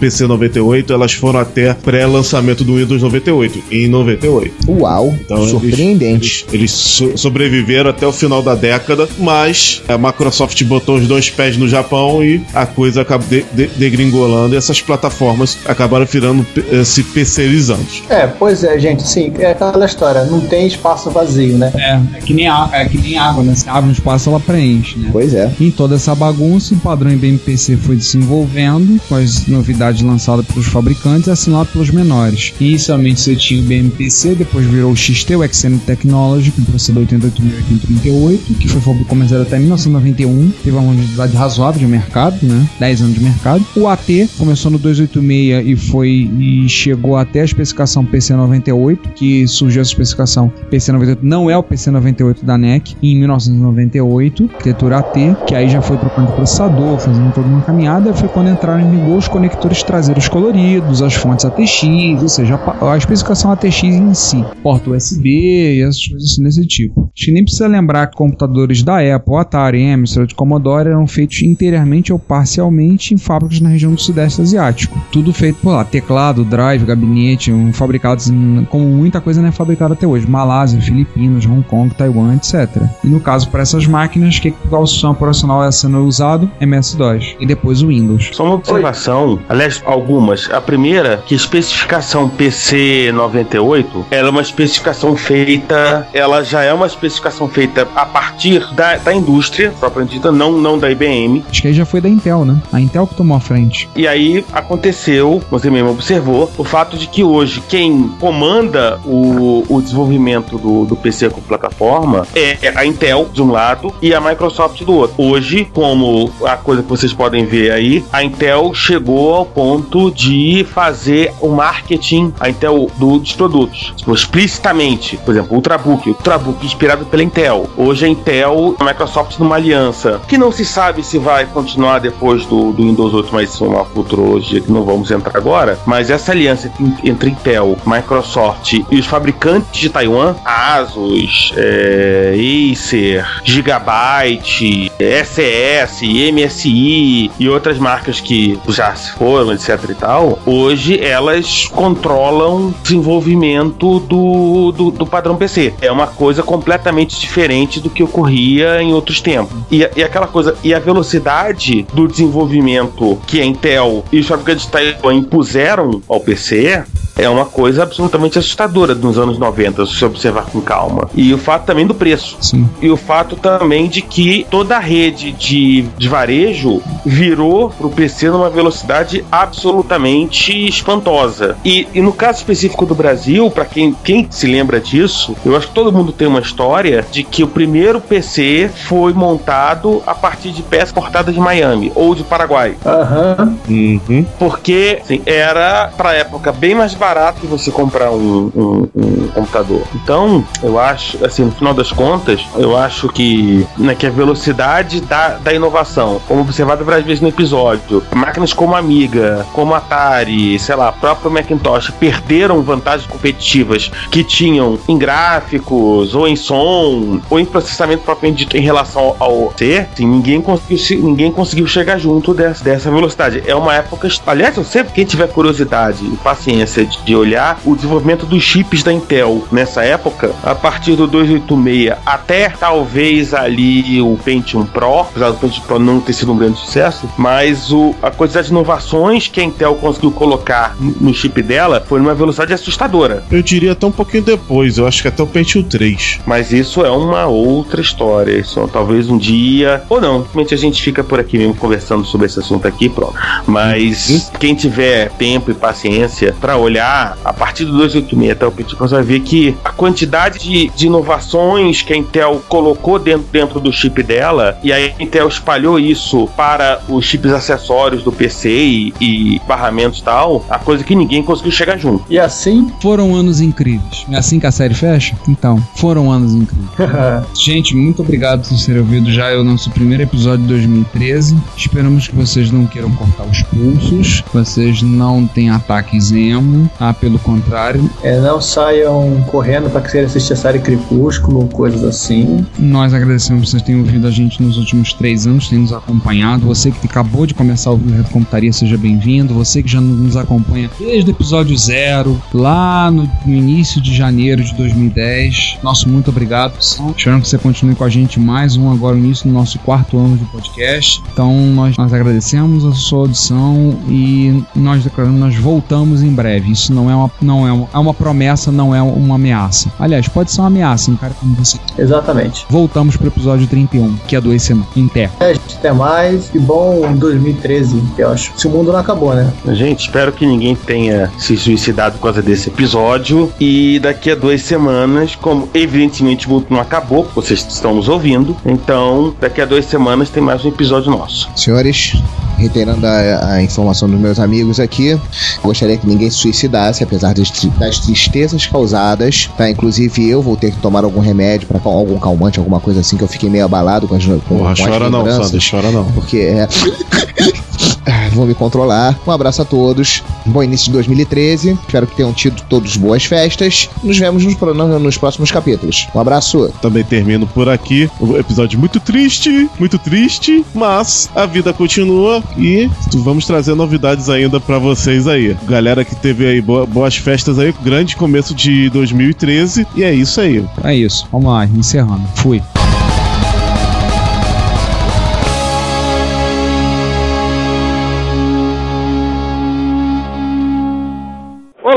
[0.00, 4.54] PC 98, elas foram até pré-lançamento do Windows 98, em 98.
[4.68, 6.44] Uau, Então, surpreendente.
[6.52, 11.30] Eles, eles so- sobreviveram até o final da década, mas a Microsoft botou os dois
[11.30, 16.46] pés no Japão e a coisa acabou de- de- degringolando e essas plataformas acabaram virando
[16.70, 17.84] eh, se PCizando.
[18.08, 21.72] É, pois é, gente, sim, é aquela história, não tem espaço vazio, né?
[21.74, 23.54] É, é que nem, a- é que nem água, né?
[23.54, 25.08] Se abre um espaço, ela preenche, né?
[25.12, 25.50] Pois é.
[25.60, 31.26] Em toda essa bagunça, o padrão IBM-PC foi desenvolvendo com as novidades lançadas pelos fabricantes
[31.26, 32.52] e assinado pelos menores.
[32.60, 38.38] Inicialmente você tinha o IBM-PC, depois virou o XT, o XM Technology, com processador 88.838,
[38.58, 42.66] que foi comercializado até 1991, teve uma longevidade razoável de mercado, né?
[42.78, 43.64] 10 anos de mercado.
[43.76, 49.46] O AT começou no 286 886 e foi e chegou até a especificação PC98, que
[49.46, 55.14] surgiu essa especificação PC98 não é o PC98 da NEC, em 1998, arquitetura AT,
[55.46, 59.18] que aí já foi trocando processador, fazendo toda uma caminhada, foi quando entraram em vigor
[59.18, 64.90] os conectores traseiros coloridos, as fontes ATX, ou seja, a, especificação ATX em si, porta
[64.90, 67.10] USB e essas coisas assim desse tipo.
[67.14, 72.12] Acho que nem precisa lembrar que computadores da Apple, Atari, Amstrad, Commodore eram feitos inteiramente
[72.12, 74.98] ou parcialmente em fábricas na região do Sudeste Asiático.
[75.16, 79.50] Tudo feito por lá, teclado, drive, gabinete, um, fabricados em, como muita coisa não é
[79.50, 82.82] fabricada até hoje, Malásia, Filipinas, Hong Kong, Taiwan, etc.
[83.02, 86.50] E no caso para essas máquinas, que o sistema operacional é sendo usado?
[86.60, 88.28] MS-DOS e depois o Windows.
[88.34, 90.50] Só uma observação, aliás, algumas.
[90.50, 96.86] A primeira, que a especificação PC98, ela é uma especificação feita, ela já é uma
[96.86, 101.42] especificação feita a partir da, da indústria, propriamente dita, não, não da IBM.
[101.48, 102.60] Acho que aí já foi da Intel, né?
[102.70, 103.88] A Intel que tomou a frente.
[103.96, 105.05] E aí aconteceu,
[105.50, 110.96] você mesmo observou, o fato de que hoje quem comanda o, o desenvolvimento do, do
[110.96, 115.16] PC com plataforma é a Intel, de um lado, e a Microsoft do outro.
[115.18, 120.66] Hoje, como a coisa que vocês podem ver aí, a Intel chegou ao ponto de
[120.72, 125.16] fazer o marketing, a Intel do, dos produtos, tipo, explicitamente.
[125.18, 127.68] Por exemplo, o Ultrabook, o Ultrabook inspirado pela Intel.
[127.76, 132.00] Hoje a Intel e a Microsoft numa aliança, que não se sabe se vai continuar
[132.00, 135.78] depois do, do Windows 8, mas isso é uma futurologia que não vamos entrar agora.
[135.84, 136.72] Mas essa aliança
[137.04, 142.34] entre Intel, Microsoft e os fabricantes de Taiwan, Asus, é,
[142.72, 146.00] Acer, Gigabyte, SES,
[146.32, 152.74] MSI e outras marcas que já se foram, etc e tal, hoje elas controlam o
[152.82, 155.74] desenvolvimento do, do, do padrão PC.
[155.80, 159.56] É uma coisa completamente diferente do que ocorria em outros tempos.
[159.70, 164.66] E, e aquela coisa, e a velocidade do desenvolvimento que a Intel e os fabricantes
[164.66, 166.84] de Taiwan impuseram ao PC
[167.16, 171.08] é uma coisa absolutamente assustadora nos anos 90, se você observar com calma.
[171.14, 172.36] E o fato também do preço.
[172.40, 172.68] Sim.
[172.80, 178.28] E o fato também de que toda a rede de, de varejo virou pro PC
[178.30, 181.56] numa velocidade absolutamente espantosa.
[181.64, 185.68] E, e no caso específico do Brasil, para quem, quem se lembra disso, eu acho
[185.68, 190.50] que todo mundo tem uma história de que o primeiro PC foi montado a partir
[190.50, 192.76] de peças cortadas de Miami ou de Paraguai.
[192.84, 193.56] Aham.
[193.68, 194.26] Uhum.
[194.38, 197.05] Porque assim, era, pra época, bem mais barato
[197.40, 199.82] que você comprar um, um- um computador.
[199.94, 205.00] Então, eu acho, assim, no final das contas, eu acho que, né, que a velocidade
[205.00, 210.74] da, da inovação, como observado várias vezes no episódio, máquinas como Amiga, como Atari, sei
[210.74, 217.44] lá, próprio Macintosh, perderam vantagens competitivas que tinham em gráficos, ou em som, ou em
[217.44, 222.34] processamento propriamente dito em relação ao C, assim, ninguém conseguiu, se- ninguém conseguiu chegar junto
[222.34, 223.42] dessa, dessa velocidade.
[223.46, 224.08] É uma época.
[224.26, 228.92] Aliás, eu sempre, quem tiver curiosidade e paciência de, olhar o desenvolvimento dos chips da
[228.92, 235.38] Intel nessa época, a partir do 286 até talvez ali o Pentium Pro, apesar do
[235.38, 239.40] Pentium Pro não ter sido um grande sucesso, mas o, a quantidade de inovações que
[239.40, 243.24] a Intel conseguiu colocar no chip dela foi numa velocidade assustadora.
[243.30, 246.20] Eu diria até um pouquinho depois, eu acho que até o Pentium 3.
[246.26, 248.38] Mas isso é uma outra história.
[248.38, 249.82] Isso é, talvez um dia.
[249.88, 253.14] Ou não, simplesmente a gente fica por aqui mesmo conversando sobre esse assunto aqui, pronto.
[253.46, 256.85] Mas quem tiver tempo e paciência para olhar,
[257.24, 260.86] a partir do 286 até o Petit você vai ver que a quantidade de, de
[260.86, 266.28] inovações que a Intel colocou dentro, dentro do chip dela, e a Intel espalhou isso
[266.36, 271.22] para os chips acessórios do PC e, e barramentos e tal, a coisa que ninguém
[271.22, 272.04] conseguiu chegar junto.
[272.08, 274.06] E assim, Foram anos incríveis.
[274.10, 275.16] É assim que a série fecha?
[275.28, 276.70] Então, foram anos incríveis.
[277.34, 281.36] Gente, muito obrigado por terem ouvido já o nosso primeiro episódio de 2013.
[281.56, 287.18] Esperamos que vocês não queiram cortar os pulsos, vocês não tenham ataques emo, ah, pelo
[287.18, 287.90] contrário.
[288.02, 292.44] é, não saiam correndo pra querer assistir a série Crepúsculo, coisas assim.
[292.58, 296.46] Nós agradecemos que vocês tenham ouvido a gente nos últimos três anos, tenham nos acompanhado.
[296.46, 299.34] Você que acabou de começar a ouvir o Reto Computaria, seja bem-vindo.
[299.34, 304.42] Você que já nos acompanha desde o episódio zero, lá no, no início de janeiro
[304.42, 305.58] de 2010.
[305.62, 306.54] Nosso muito obrigado.
[306.58, 309.98] Esperamos que você continue com a gente mais um agora, no início do nosso quarto
[309.98, 311.02] ano de podcast.
[311.12, 316.52] Então, nós, nós agradecemos a sua audição e nós declaramos, nós voltamos em breve.
[316.52, 319.70] Isso não é uma, não é uma, é uma promessa, não é uma ameaça.
[319.78, 322.46] Aliás, pode ser uma ameaça, um cara como você Exatamente.
[322.48, 324.68] Voltamos pro episódio 31, que é duas semanas.
[324.76, 325.12] Em terra.
[325.20, 326.30] É, gente, até mais.
[326.34, 328.32] E bom 2013, eu acho.
[328.36, 329.32] Se o mundo não acabou, né?
[329.48, 333.32] Gente, espero que ninguém tenha se suicidado por causa desse episódio.
[333.40, 338.36] E daqui a duas semanas, como evidentemente o mundo não acabou, vocês estão nos ouvindo.
[338.44, 341.28] Então, daqui a duas semanas tem mais um episódio nosso.
[341.36, 341.94] Senhores,
[342.36, 344.98] reiterando a, a informação dos meus amigos aqui,
[345.42, 349.50] gostaria que ninguém se suicidasse, apesar das, das tristezas causadas, tá?
[349.50, 353.04] Inclusive eu vou ter que tomar algum remédio para algum calmante, alguma coisa assim, que
[353.04, 355.26] eu fiquei meio abalado com as, com, Porra, com as chora não, lembranças.
[355.26, 355.84] Sander, chora não.
[355.92, 356.48] Porque é.
[357.86, 358.98] Ah, Vou me controlar.
[359.06, 360.02] Um abraço a todos.
[360.24, 361.52] Bom início de 2013.
[361.52, 363.68] Espero que tenham tido todos boas festas.
[363.82, 364.36] Nos vemos nos,
[364.82, 365.86] nos próximos capítulos.
[365.94, 366.50] Um abraço.
[366.62, 367.88] Também termino por aqui.
[368.00, 374.40] Um episódio muito triste, muito triste, mas a vida continua e vamos trazer novidades ainda
[374.40, 375.36] pra vocês aí.
[375.46, 380.20] Galera que teve aí boa- boas festas aí, grande começo de 2013 e é isso
[380.20, 380.44] aí.
[380.64, 381.06] É isso.
[381.12, 382.02] Vamos lá, encerrando.
[382.16, 382.42] Fui.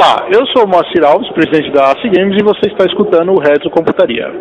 [0.02, 3.70] Olá, eu sou Moacir Alves, presidente da AC Games, e você está escutando o Retro
[3.70, 4.32] Computaria.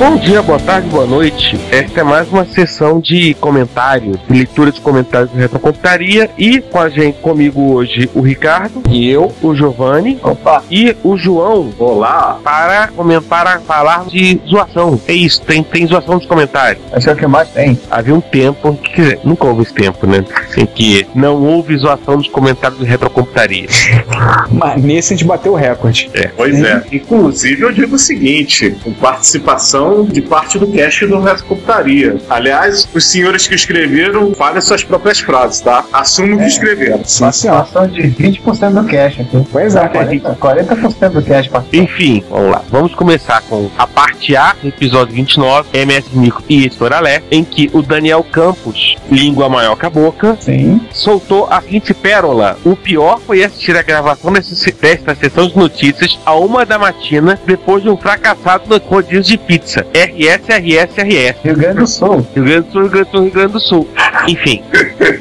[0.00, 1.60] Bom dia, boa tarde, boa noite.
[1.70, 6.80] Esta é mais uma sessão de comentários, de leitura de comentários do Retrocomputaria e com
[6.80, 11.68] a gente comigo hoje o Ricardo e eu, o Giovanni Opa, e o João.
[11.78, 12.40] Olá!
[12.42, 14.98] Para comentar, a falar de zoação.
[15.06, 16.82] É isso, tem, tem zoação nos comentários.
[16.96, 17.78] esse é o que mais tem.
[17.90, 20.24] Havia um tempo, que, quer dizer, nunca houve esse tempo, né?
[20.56, 23.68] Em que não houve zoação nos comentários do Retrocomputaria.
[24.50, 26.10] Mas nesse a gente bateu o recorde.
[26.14, 26.82] É, pois é.
[26.90, 32.16] Inclusive, eu digo o seguinte: com participação de parte do cast do Resto Computaria.
[32.28, 35.84] Aliás, os senhores que escreveram falem suas próprias frases, tá?
[35.92, 37.00] Assumo que escreveram.
[37.04, 37.56] Sim, senhor.
[37.56, 39.46] Participação de 20% do cash aqui.
[39.50, 39.88] Pois é.
[39.88, 41.62] 40%, 40% do cash participação.
[41.72, 42.62] Enfim, vamos lá.
[42.70, 47.70] Vamos começar com a parte A do episódio 29, MS Micro e Estoralé, em que
[47.72, 50.80] o Daniel Campos, língua maior que a boca, Sim.
[50.92, 52.56] soltou a seguinte pérola.
[52.64, 57.38] O pior foi assistir a gravação desse- desta sessão de notícias a uma da matina,
[57.46, 59.79] depois de um fracassado no rodízio de pizza.
[59.94, 61.44] RS, RS, RS.
[61.44, 62.26] Rio Grande do Sul.
[62.34, 63.88] Rio Grande do Sul, Rio Grande do Sul, Rio Grande do Sul.
[64.28, 64.62] Enfim.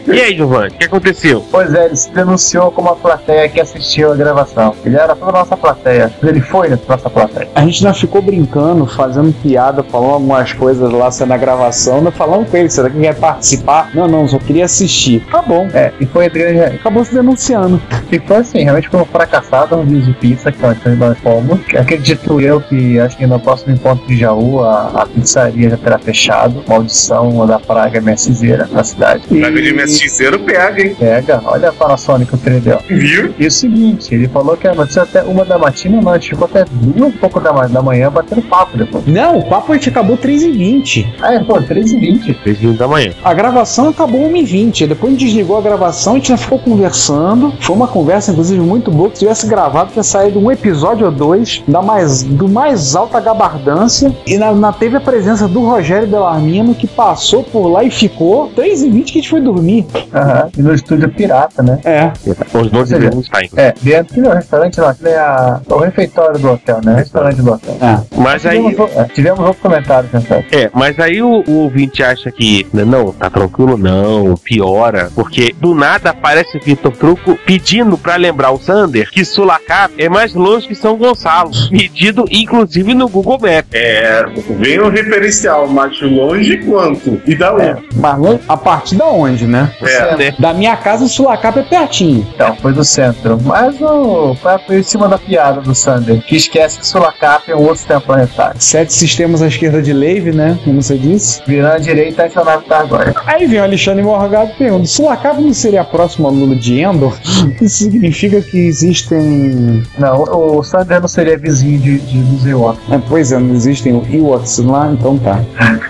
[0.07, 1.45] E aí, Giovanni, o que aconteceu?
[1.51, 4.75] Pois é, ele se denunciou como a plateia que assistiu a gravação.
[4.83, 6.11] Ele era toda a nossa plateia.
[6.23, 7.47] Ele foi na nossa plateia.
[7.55, 12.11] A gente não ficou brincando, fazendo piada, falando algumas coisas lá sendo a gravação, não
[12.11, 13.91] falando com ele, será que quer participar?
[13.93, 15.25] Não, não, só queria assistir.
[15.31, 15.67] Tá bom.
[15.73, 16.63] É, e foi entre ele.
[16.63, 17.81] Acabou se denunciando.
[18.11, 21.59] E foi assim, realmente foi um fracassado no vídeo de pizza que nós nós fomos.
[21.77, 25.99] Acredito eu que acho que no próximo encontro de Jaú a, a pizzaria já terá
[25.99, 26.63] fechado.
[26.67, 29.27] Maldição da praga na cidade.
[29.27, 30.95] Praga de MSXero pega, hein?
[30.99, 32.79] Pega, olha a Panasonic que ele deu.
[32.87, 33.33] Viu?
[33.39, 36.29] E o seguinte, ele falou que a notícia até uma da matina, não, a gente
[36.31, 39.05] ficou até duas e pouco da, da manhã batendo papo depois.
[39.07, 41.13] Não, o papo a gente acabou 3h20.
[41.21, 43.11] Ah, é, pô, 3 e 20 Três h da manhã.
[43.23, 44.87] A gravação acabou 1h20.
[44.87, 47.53] Depois a gente desligou a gravação, a gente já ficou conversando.
[47.59, 49.09] Foi uma conversa, inclusive, muito boa.
[49.13, 54.11] Se tivesse gravado, tinha saído um episódio ou dois da mais, do mais alta gabardância.
[54.25, 58.49] E na, na- teve a presença do Rogério Bellarmino, que passou por lá e ficou
[58.79, 59.85] 3h20 que a gente foi dormir.
[60.13, 61.79] Aham, e no estúdio pirata, né?
[61.83, 62.11] É.
[62.57, 63.49] Os dois Seja, inclusive.
[63.55, 66.95] É, dentro que não, restaurante não, aquele é a, o refeitório do hotel, né?
[66.95, 67.77] Restaurante do hotel.
[68.17, 68.63] Mas aí.
[68.63, 70.21] Tivemos, é, tivemos outro comentário, né?
[70.51, 75.53] É, mas aí o, o ouvinte acha que né, não, tá tranquilo, não, piora, porque
[75.59, 80.33] do nada aparece o Vitor Truco pedindo pra lembrar o Sander que Sulacap é mais
[80.33, 83.69] longe que São Gonçalo, medido inclusive no Google Maps.
[83.73, 84.25] É,
[84.59, 87.21] vem o referencial, mas longe quanto?
[87.25, 87.81] E da onde?
[87.95, 89.71] Mas longe- a partir da onde, né?
[89.81, 90.35] É, né?
[90.37, 92.27] Da minha casa, o Sulacap é pertinho.
[92.35, 93.39] Então, foi do centro.
[93.43, 94.35] Mas o
[94.67, 97.99] foi em cima da piada do Sander, que esquece que Sulacap é um outro sistema
[97.99, 98.61] planetário.
[98.61, 100.59] Sete sistemas à esquerda de Lave, né?
[100.63, 101.41] Como você disse.
[101.47, 103.15] Virando à direita, essa nave tá agora.
[103.25, 107.17] Aí vem o Alexandre Morgado e pergunta: Sulacap não seria a próxima luna de Endor?
[107.59, 109.83] Isso significa que existem.
[109.97, 112.81] Não, o Sander não seria vizinho de, de dos Ewoks.
[112.91, 115.39] É, pois é, não existem Ewoks lá, então tá.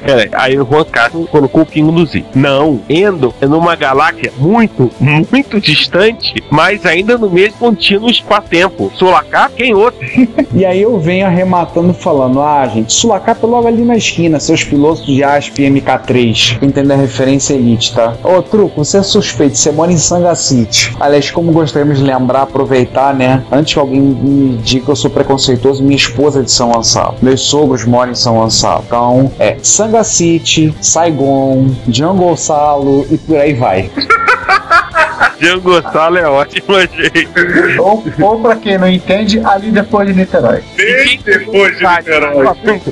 [0.05, 2.23] Peraí, aí o Juan Castro colocou o pingo no Z.
[2.33, 8.91] Não, Endo é numa galáxia muito, muito distante, mas ainda no mesmo contínuo espaço-tempo.
[8.95, 9.99] Sulacap, quem outro?
[10.51, 14.63] E aí eu venho arrematando falando: ah, gente, Sulacap é logo ali na esquina, seus
[14.63, 16.57] pilotos de ASP MK3.
[16.61, 18.15] Entender a referência elite, tá?
[18.23, 20.95] Ô, Truco, você é suspeito, você mora em Sanga City.
[20.99, 23.43] Aliás, como gostaríamos de lembrar, aproveitar, né?
[23.51, 27.15] Antes que alguém me diga que eu sou preconceituoso, minha esposa é de São Gonçalo.
[27.21, 28.83] Meus sogros moram em São Gonçalo.
[28.85, 33.89] Então, é Sanga City, Saigon, Jungle Salo e por aí vai.
[35.39, 37.79] Diogo Gonçalo é ótimo, gente.
[37.79, 40.61] Ou, ou pra quem não entende, ali depois de Niterói.
[40.75, 42.47] Bem depois de Niterói.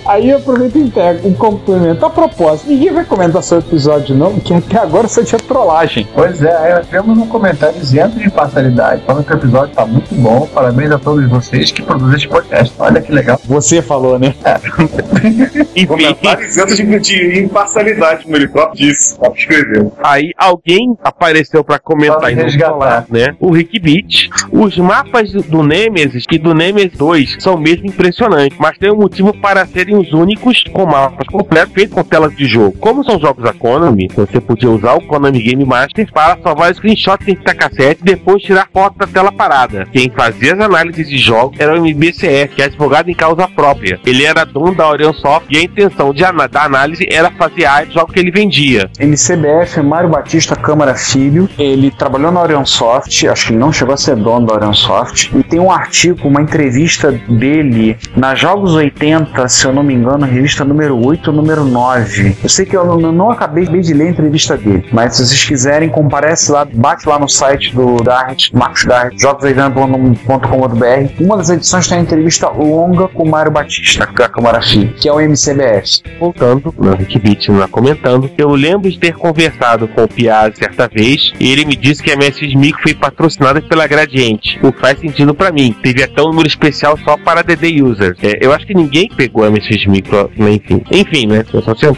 [0.06, 2.06] Aí eu aproveito e entrego um complemento.
[2.06, 6.08] A propósito, ninguém vai comentar seu episódio, não, que até agora só tinha trollagem.
[6.14, 9.86] Pois é, aí nós temos um comentário isento de imparcialidade, falando que o episódio tá
[9.86, 10.48] muito bom.
[10.54, 12.74] Parabéns a todos vocês que produzem este podcast.
[12.80, 13.40] Olha que legal.
[13.46, 14.34] Você falou, né?
[15.88, 19.18] Comentário isento de, de imparcialidade, como ele próprio disse.
[19.36, 19.94] Escreveu.
[20.04, 23.06] Aí alguém apareceu pra comentar resgatar.
[23.10, 23.36] né?
[23.40, 24.30] O Rick Beat.
[24.52, 28.98] Os mapas do- do Nemesis e do Nemesis 2 são mesmo impressionantes, mas tem um
[28.98, 32.76] motivo para serem os únicos com mapas completos feitos com telas de jogo.
[32.80, 37.28] Como são jogos da Konami, você podia usar o Konami Game Master para salvar screenshots
[37.28, 39.88] em cassete e depois tirar foto da tela parada.
[39.92, 44.00] Quem fazia as análises de jogos era o MBCE, que é advogado em causa própria.
[44.06, 47.66] Ele era dono da Orion Soft e a intenção de ana- da análise era fazer
[47.66, 48.90] a dos jogos que ele vendia.
[49.00, 51.50] MCBF, Mário Batista Câmara Filho.
[51.58, 54.74] Ele trabalhou na Orion Soft, acho que ele não chegou a ser dono da Orion
[54.74, 55.32] Soft.
[55.34, 60.26] E tem um artigo, uma entrevista dele na Jogos 80, se eu não me engano,
[60.26, 62.38] revista número 8 ou número 9.
[62.44, 65.44] Eu sei que eu não, não acabei de ler a entrevista dele, mas se vocês
[65.44, 71.24] quiserem, comparece lá, bate lá no site do Dart, Marcos Dart, jogos80.com.br.
[71.24, 75.08] Uma das edições tem uma entrevista longa com o Mário Batista, da Câmara Filho, que
[75.08, 76.02] é o MCBF.
[76.20, 81.32] voltando, Rick Beat lá comentando, eu lembro de ter conversado com o Piazzi certa vez
[81.40, 85.00] e ele me disse que a MSX Micro foi patrocinada pela Gradiente, o que faz
[85.00, 85.76] sentido pra mim.
[85.82, 88.18] Teve até um número especial só para DD Users.
[88.24, 90.82] É, eu acho que ninguém pegou a MSX Micro, né, enfim.
[90.92, 91.44] Enfim, né?
[91.54, 91.90] Eu só sei.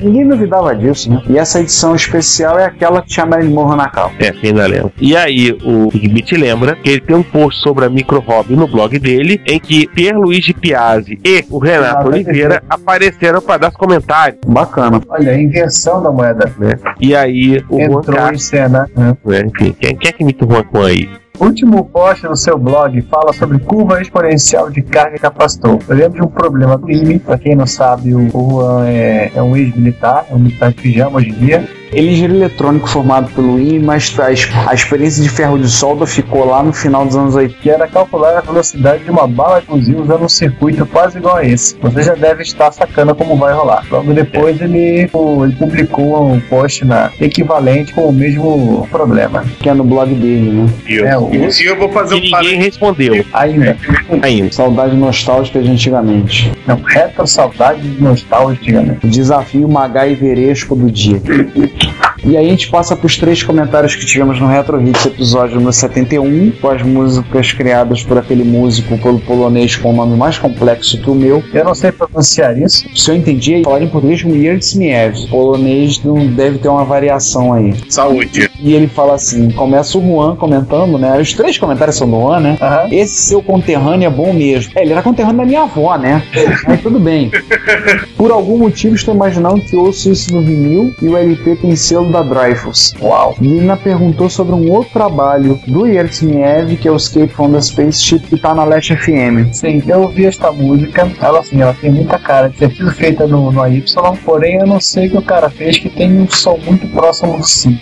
[0.00, 1.22] Ninguém duvidava disso, né?
[1.28, 4.12] E essa edição especial é aquela que tinha Marilyn Monroe na capa.
[4.18, 4.92] É, ainda lembro.
[5.00, 8.66] E aí, o Beat lembra que ele tem um post sobre a Micro Hobby no
[8.66, 13.76] blog dele, em que Pierluigi Piazzi e o Renato Ah, Oliveira apareceram para dar os
[13.76, 14.38] comentários.
[14.46, 15.00] Bacana.
[15.08, 16.52] Olha, a invenção da moeda.
[16.58, 16.74] Né?
[17.00, 18.90] E aí, o Juan Entrou Castro em cena.
[18.96, 19.16] né?
[19.24, 19.40] Né?
[19.40, 21.10] Enfim, quem, quem é que imita o Juan Juan aí?
[21.40, 25.78] Último post no seu blog fala sobre curva exponencial de carga capacitor.
[25.88, 27.18] Eu lembro de um problema do IME.
[27.18, 31.18] Pra quem não sabe, o Juan é, é um ex-militar, é um militar de pijama
[31.18, 31.68] hoje em dia.
[31.92, 36.06] Ele é engenheiro eletrônico formado pelo INE, mas a, a experiência de ferro de solda
[36.06, 37.58] ficou lá no final dos anos 80.
[37.62, 41.36] que era calcular a velocidade de uma bala de fuzil usando um circuito quase igual
[41.36, 41.76] a esse.
[41.80, 43.84] Você já deve estar sacando como vai rolar.
[43.90, 49.44] Logo depois ele, ele publicou um post na equivalente com o mesmo problema.
[49.60, 50.68] Que é no blog dele, né?
[51.10, 53.76] É, o, E eu vou fazer E um ninguém respondeu ainda.
[54.22, 54.52] ainda.
[54.52, 56.50] Saudade nostálgica de antigamente.
[56.66, 58.98] Não, retro saudade de nostálgica.
[59.02, 61.20] O desafio MacGyveresco do dia.
[62.24, 65.56] E aí a gente passa para os três comentários que tivemos no Retro Hits episódio
[65.56, 70.38] número 71, com as músicas criadas por aquele músico pelo polonês com o nome mais
[70.38, 71.42] complexo que o meu.
[71.52, 72.84] Eu não sei pronunciar isso.
[72.94, 75.28] Se eu entendi, falar em português como Yertsmiev.
[75.28, 77.74] Polonês não deve ter uma variação aí.
[77.88, 78.48] Saúde.
[78.60, 81.20] E ele fala assim: começa o Juan comentando, né?
[81.20, 82.58] Os três comentários são do Juan, né?
[82.60, 82.88] Aham.
[82.92, 84.72] Esse seu conterrâneo é bom mesmo.
[84.76, 86.22] É, ele era conterrâneo da minha avó, né?
[86.68, 87.32] Mas tudo bem.
[88.16, 92.11] Por algum motivo, estou imaginando que ouço isso no vinil e o LP tem selo
[92.12, 92.94] da Dreyfus.
[93.00, 93.34] Uau.
[93.40, 98.20] Nina perguntou sobre um outro trabalho do Yertsmiev, que é o Escape from the Spaceship,
[98.20, 99.52] que tá na Leste FM.
[99.52, 101.10] Sim, eu ouvi esta música.
[101.20, 103.84] Ela assim, ela tem muita cara de ter sido feita no, no AY,
[104.24, 107.38] porém eu não sei o que o cara fez que tem um som muito próximo
[107.38, 107.80] do Si.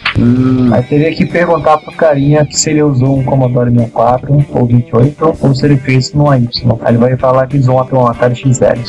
[0.72, 5.54] Aí teria que perguntar pro carinha se ele usou um Commodore 64 ou 28 ou
[5.54, 6.48] se ele fez no AY.
[6.82, 8.80] Aí ele vai falar que usou um Atari XL.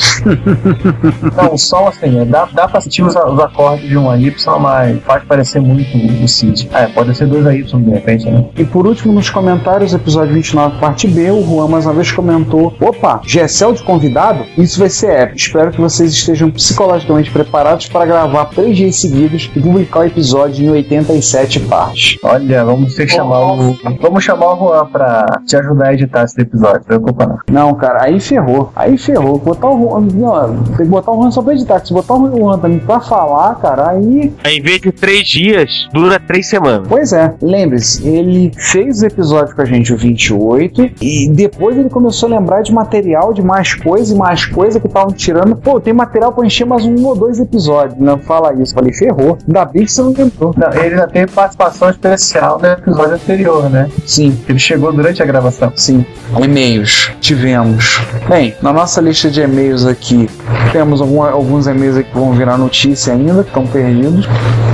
[1.36, 4.36] não, o som assim, é, dá, dá pra sentir os, os acordes de um AY,
[4.60, 6.70] mas faz parecer muito o Cid.
[6.74, 8.44] Ah, é, pode ser dois AY de repente, né?
[8.58, 12.74] E por último, nos comentários, episódio 29, parte B, o Juan mais uma vez comentou:
[12.82, 14.44] Opa, Gessel de convidado?
[14.58, 15.38] Isso vai ser épico.
[15.38, 20.66] Espero que vocês estejam psicologicamente preparados para gravar três dias seguidos e publicar o episódio
[20.66, 22.18] em 87 partes.
[22.24, 23.78] Olha, vamos ter que chamar o.
[24.02, 27.40] Vamos chamar o Juan pra te ajudar a editar esse episódio, não preocupa não.
[27.50, 28.70] Não, cara, aí ferrou.
[28.76, 29.40] Aí ferrou.
[29.40, 30.02] Botar o Juan.
[30.14, 31.86] Não, tem que botar o Juan só pra editar.
[31.86, 34.34] Se botar o Juan também pra falar, cara, aí.
[34.44, 36.88] Aí, em vez de três dias, dura três semanas.
[36.88, 41.90] Pois é, lembre-se, ele fez o episódio com a gente, o 28, e depois ele
[41.90, 45.56] começou a lembrar de material, de mais coisa e mais coisa que estavam tirando.
[45.56, 48.00] Pô, tem material pra encher mais um ou dois episódios.
[48.00, 48.74] Não fala isso.
[48.74, 49.38] Falei, ferrou.
[49.48, 50.54] Ainda bem que você não tentou.
[50.58, 53.90] Não, ele já teve participação especial no episódio anterior, né?
[54.06, 55.72] Sim, Ele chegou durante a gravação.
[55.76, 56.06] sim.
[56.42, 57.12] E-mails.
[57.20, 58.02] Tivemos.
[58.30, 60.30] Bem, na nossa lista de e-mails aqui,
[60.72, 64.28] temos algum- alguns e-mails aqui que vão virar notícia ainda, que estão perdidos.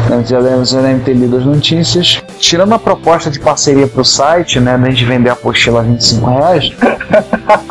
[0.09, 2.21] Gente já deve, já deve ter lido as notícias.
[2.39, 6.29] Tirando a proposta de parceria pro site, né, da gente vender a apostila a 25
[6.29, 6.71] reais.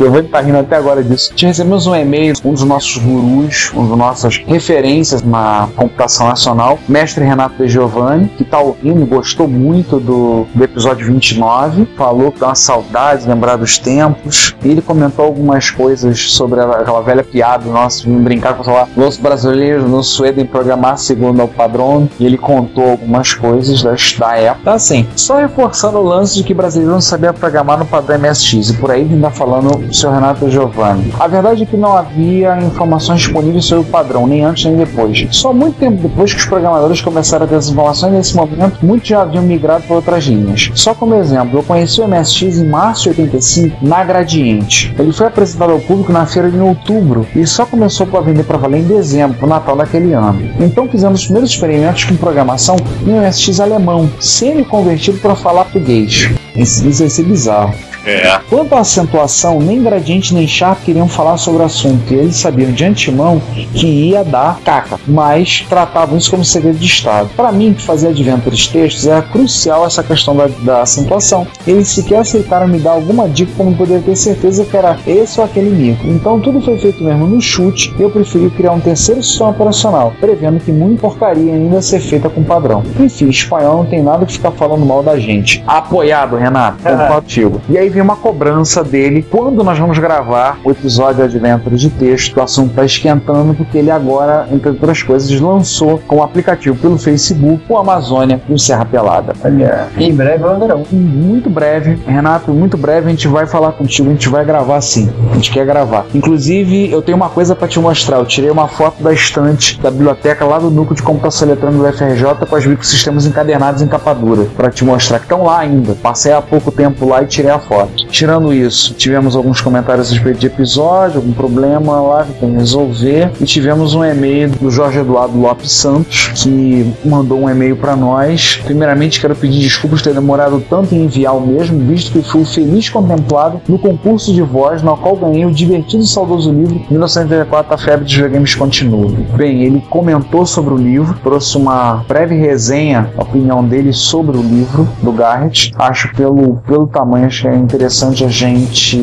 [0.00, 1.34] Giovanni tá rindo até agora disso.
[1.34, 6.78] Te recebemos um e-mail, um dos nossos gurus, um dos nossas referências na computação nacional,
[6.88, 12.40] mestre Renato De Giovanni, que tá ouvindo, gostou muito do, do episódio 29, falou que
[12.40, 14.56] dá uma saudade, lembrar dos tempos.
[14.64, 19.18] E ele comentou algumas coisas sobre aquela velha piada nossa, de brincar com falar, os
[19.18, 22.08] brasileiros não suedem programar segundo o padrão.
[22.18, 24.64] E ele contou algumas coisas das, da época.
[24.64, 28.70] Tá assim, só reforçando o lance de que brasileiro não sabia programar no padrão MSX.
[28.70, 31.12] E por aí ainda falando o seu Renato Giovanni.
[31.18, 35.26] A verdade é que não havia informações disponíveis sobre o padrão, nem antes nem depois.
[35.30, 39.08] Só muito tempo depois que os programadores começaram a ter essas informações, nesse momento, muitos
[39.08, 40.70] já haviam migrado para outras linhas.
[40.74, 44.94] Só como exemplo, eu conheci o MSX em março de 85 na Gradiente.
[44.98, 48.58] Ele foi apresentado ao público na feira de outubro e só começou a vender para
[48.58, 50.50] valer em dezembro, pro Natal daquele ano.
[50.60, 52.76] Então fizemos os primeiros experimentos com programação
[53.06, 56.30] em MSX alemão, semi-convertido para falar português.
[56.56, 57.89] Isso isso vai ser bizarro.
[58.04, 58.38] É.
[58.48, 62.72] Quanto à acentuação, nem Gradiente nem Sharp queriam falar sobre o assunto, e eles sabiam
[62.72, 63.40] de antemão
[63.74, 67.30] que ia dar caca, mas tratavam isso como segredo de Estado.
[67.36, 71.46] Para mim, que fazia adventures textos, era crucial essa questão da, da acentuação.
[71.66, 75.44] Eles sequer aceitaram me dar alguma dica como poder ter certeza que era esse ou
[75.44, 76.08] aquele micro.
[76.08, 80.12] Então tudo foi feito mesmo no chute, e eu preferi criar um terceiro sistema operacional,
[80.20, 82.82] prevendo que muita porcaria ainda ser feita com padrão.
[82.98, 85.62] Enfim, espanhol não tem nada que ficar falando mal da gente.
[85.66, 86.78] Apoiado, Renato.
[87.08, 87.60] Contigo.
[87.68, 92.36] E aí vem uma cobrança dele quando nós vamos gravar o episódio Adventure de texto.
[92.36, 96.98] O assunto está esquentando porque ele agora, entre outras coisas, lançou com o aplicativo pelo
[96.98, 99.34] Facebook o Amazônia e o Serra Pelada.
[99.44, 100.84] Olha, em breve eu andarão.
[100.90, 105.10] Muito breve, Renato, muito breve a gente vai falar contigo, a gente vai gravar sim.
[105.30, 106.06] A gente quer gravar.
[106.14, 108.18] Inclusive, eu tenho uma coisa para te mostrar.
[108.18, 111.96] Eu tirei uma foto da estante da biblioteca lá do núcleo de computação eletrônica do
[111.96, 115.94] FRJ com os microsistemas encadernados em capa dura para te mostrar que estão lá ainda.
[115.94, 117.79] Passei há pouco tempo lá e tirei a foto.
[118.10, 122.56] Tirando isso, tivemos alguns comentários a respeito de episódio, algum problema lá que tem que
[122.56, 123.30] resolver.
[123.40, 128.60] E tivemos um e-mail do Jorge Eduardo Lopes Santos, que mandou um e-mail para nós.
[128.64, 132.88] Primeiramente, quero pedir desculpas ter demorado tanto em enviar o mesmo, visto que fui feliz
[132.88, 137.78] contemplado no concurso de voz, no qual ganhei o divertido e saudoso livro 1984 A
[137.78, 139.10] Febre dos Videogames Continua.
[139.36, 144.42] Bem, ele comentou sobre o livro, trouxe uma breve resenha, a opinião dele sobre o
[144.42, 145.72] livro do Garrett.
[145.78, 147.30] Acho pelo, pelo tamanho, é
[147.70, 148.98] interessante a gente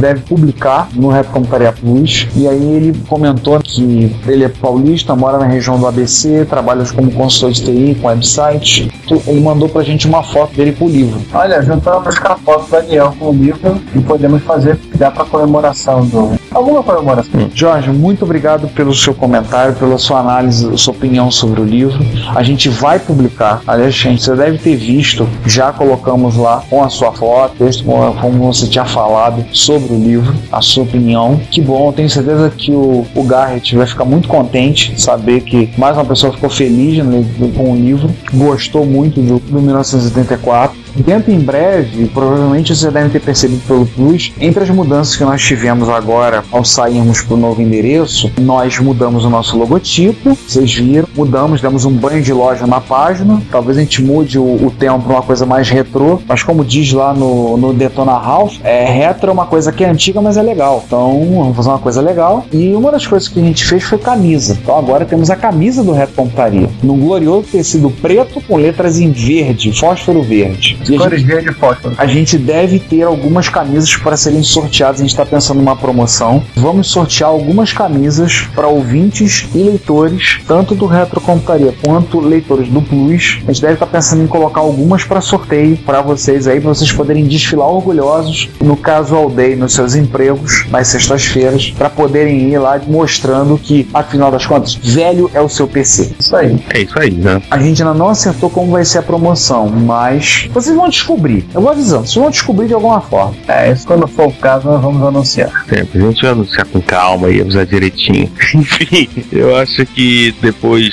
[0.00, 2.26] deve publicar no Rap Computaria Plus.
[2.34, 7.12] E aí ele comentou que ele é paulista, mora na região do ABC, trabalha como
[7.12, 8.90] consultor de TI com website.
[9.26, 11.20] Ele mandou pra gente uma foto dele com o livro.
[11.32, 15.24] Olha, juntamos com a foto do Daniel com o livro e podemos fazer, dá pra
[15.24, 16.41] comemoração do.
[16.54, 17.50] Alguma comemoração.
[17.54, 21.98] Jorge, muito obrigado pelo seu comentário, pela sua análise, sua opinião sobre o livro.
[22.34, 23.62] A gente vai publicar.
[23.66, 28.52] Aliás, gente, você deve ter visto, já colocamos lá com a sua foto, texto, como
[28.52, 31.40] você tinha falado sobre o livro, a sua opinião.
[31.50, 35.40] Que bom, eu tenho certeza que o, o Garrett vai ficar muito contente de saber
[35.40, 37.24] que mais uma pessoa ficou feliz né,
[37.56, 40.81] com o livro, gostou muito do, do 1984.
[40.96, 45.42] Dentro em breve, provavelmente você deve ter percebido pelo Plus, entre as mudanças que nós
[45.42, 51.08] tivemos agora ao sairmos para o novo endereço, nós mudamos o nosso logotipo, vocês viram,
[51.14, 54.98] mudamos, demos um banho de loja na página, talvez a gente mude o, o tema
[54.98, 59.30] para uma coisa mais retrô, mas como diz lá no, no Detona Ralph, é, retro
[59.30, 60.82] é uma coisa que é antiga, mas é legal.
[60.86, 62.44] Então vamos fazer uma coisa legal.
[62.52, 64.58] E uma das coisas que a gente fez foi camisa.
[64.62, 69.10] Então agora temos a camisa do Retro Computaria, num glorioso tecido preto com letras em
[69.10, 70.78] verde, fósforo verde.
[70.90, 71.94] E a Cores gente- verde e fósforo.
[71.98, 74.96] a gente deve ter algumas camisas para serem sorteadas.
[75.00, 76.42] A gente está pensando numa promoção.
[76.56, 83.38] Vamos sortear algumas camisas para ouvintes e leitores, tanto do Retrocomputaria quanto leitores do Plus.
[83.46, 86.90] A gente deve estar pensando em colocar algumas para sorteio para vocês aí, para vocês
[86.92, 92.80] poderem desfilar orgulhosos no caso Aldeia, nos seus empregos, nas sextas-feiras, para poderem ir lá
[92.86, 96.12] mostrando que, afinal das contas, velho é o seu PC.
[96.18, 96.58] Isso aí.
[96.70, 97.40] É isso aí, né?
[97.50, 101.44] A gente ainda não acertou como vai ser a promoção, mas vocês vão descobrir.
[101.54, 103.34] Eu vou avisando, vocês vão descobrir de alguma forma.
[103.48, 105.64] É, isso quando for o caso, nós vamos anunciar.
[105.68, 106.02] Sempre.
[106.02, 108.30] A gente vai anunciar com calma e avisar direitinho.
[108.54, 110.92] Enfim, eu acho que depois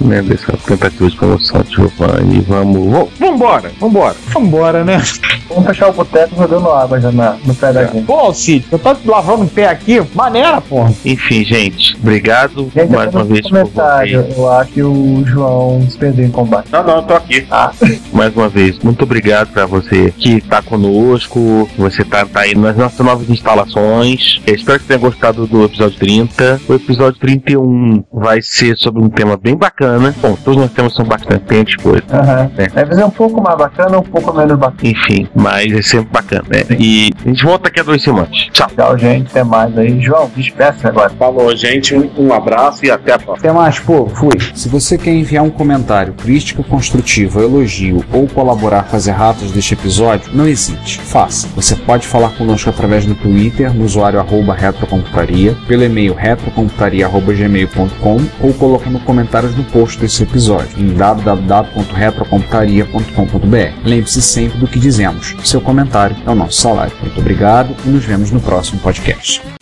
[0.00, 2.90] né, dessa tentativa de promoção de Giovanni, vamos.
[2.90, 4.16] vamos vambora, vambora.
[4.32, 5.02] Vambora, né?
[5.50, 8.04] Vamos fechar o boteco jogando água já na, no pé da gente.
[8.06, 10.92] Pô, Alcide, eu tô lavando o pé aqui, maneira, porra.
[11.04, 14.22] Enfim, gente, obrigado Gente, mais uma um vez por comentário.
[14.22, 14.38] vocês.
[14.38, 16.68] Eu acho que o João se perdeu em combate.
[16.72, 17.46] Não, não, eu tô aqui.
[17.50, 17.72] Ah,
[18.12, 22.54] Mais uma vez, muito obrigado pra você que tá conosco, que você tá, tá aí
[22.54, 24.40] nas nossas novas instalações.
[24.46, 26.60] Eu espero que tenha gostado do episódio 30.
[26.68, 30.14] O episódio 31 vai ser sobre um tema bem bacana.
[30.20, 32.02] Bom, todos os nossos temas são bastante coisa.
[32.12, 32.50] aham.
[32.56, 32.68] É.
[32.68, 34.78] Vai fazer um pouco mais bacana um pouco menos bacana.
[34.90, 36.62] Enfim, mas é sempre bacana, né?
[36.78, 38.30] E a gente volta daqui a duas semanas.
[38.52, 38.70] Tchau.
[38.76, 39.30] Tchau, gente.
[39.30, 40.00] Até mais aí.
[40.00, 41.10] João, despeça agora.
[41.10, 41.94] Falou, gente.
[41.94, 43.50] Um, abraço e até a próxima.
[43.50, 44.32] Até mais, pô, fui.
[44.54, 49.72] Se você quer enviar um comentário, crítica construtiva, elogio ou colaborar com as erratas deste
[49.74, 51.48] episódio, não hesite, faça.
[51.56, 58.52] Você pode falar conosco através do Twitter, no usuário arroba retrocomputaria, pelo e-mail retrocomputaria.gmail.com ou
[58.54, 63.70] colocando comentários no post desse episódio em www.retrocomputaria.com.br.
[63.84, 65.29] Lembre-se sempre do que dizemos.
[65.44, 66.96] Seu comentário é o nosso salário.
[67.00, 69.59] Muito obrigado e nos vemos no próximo podcast.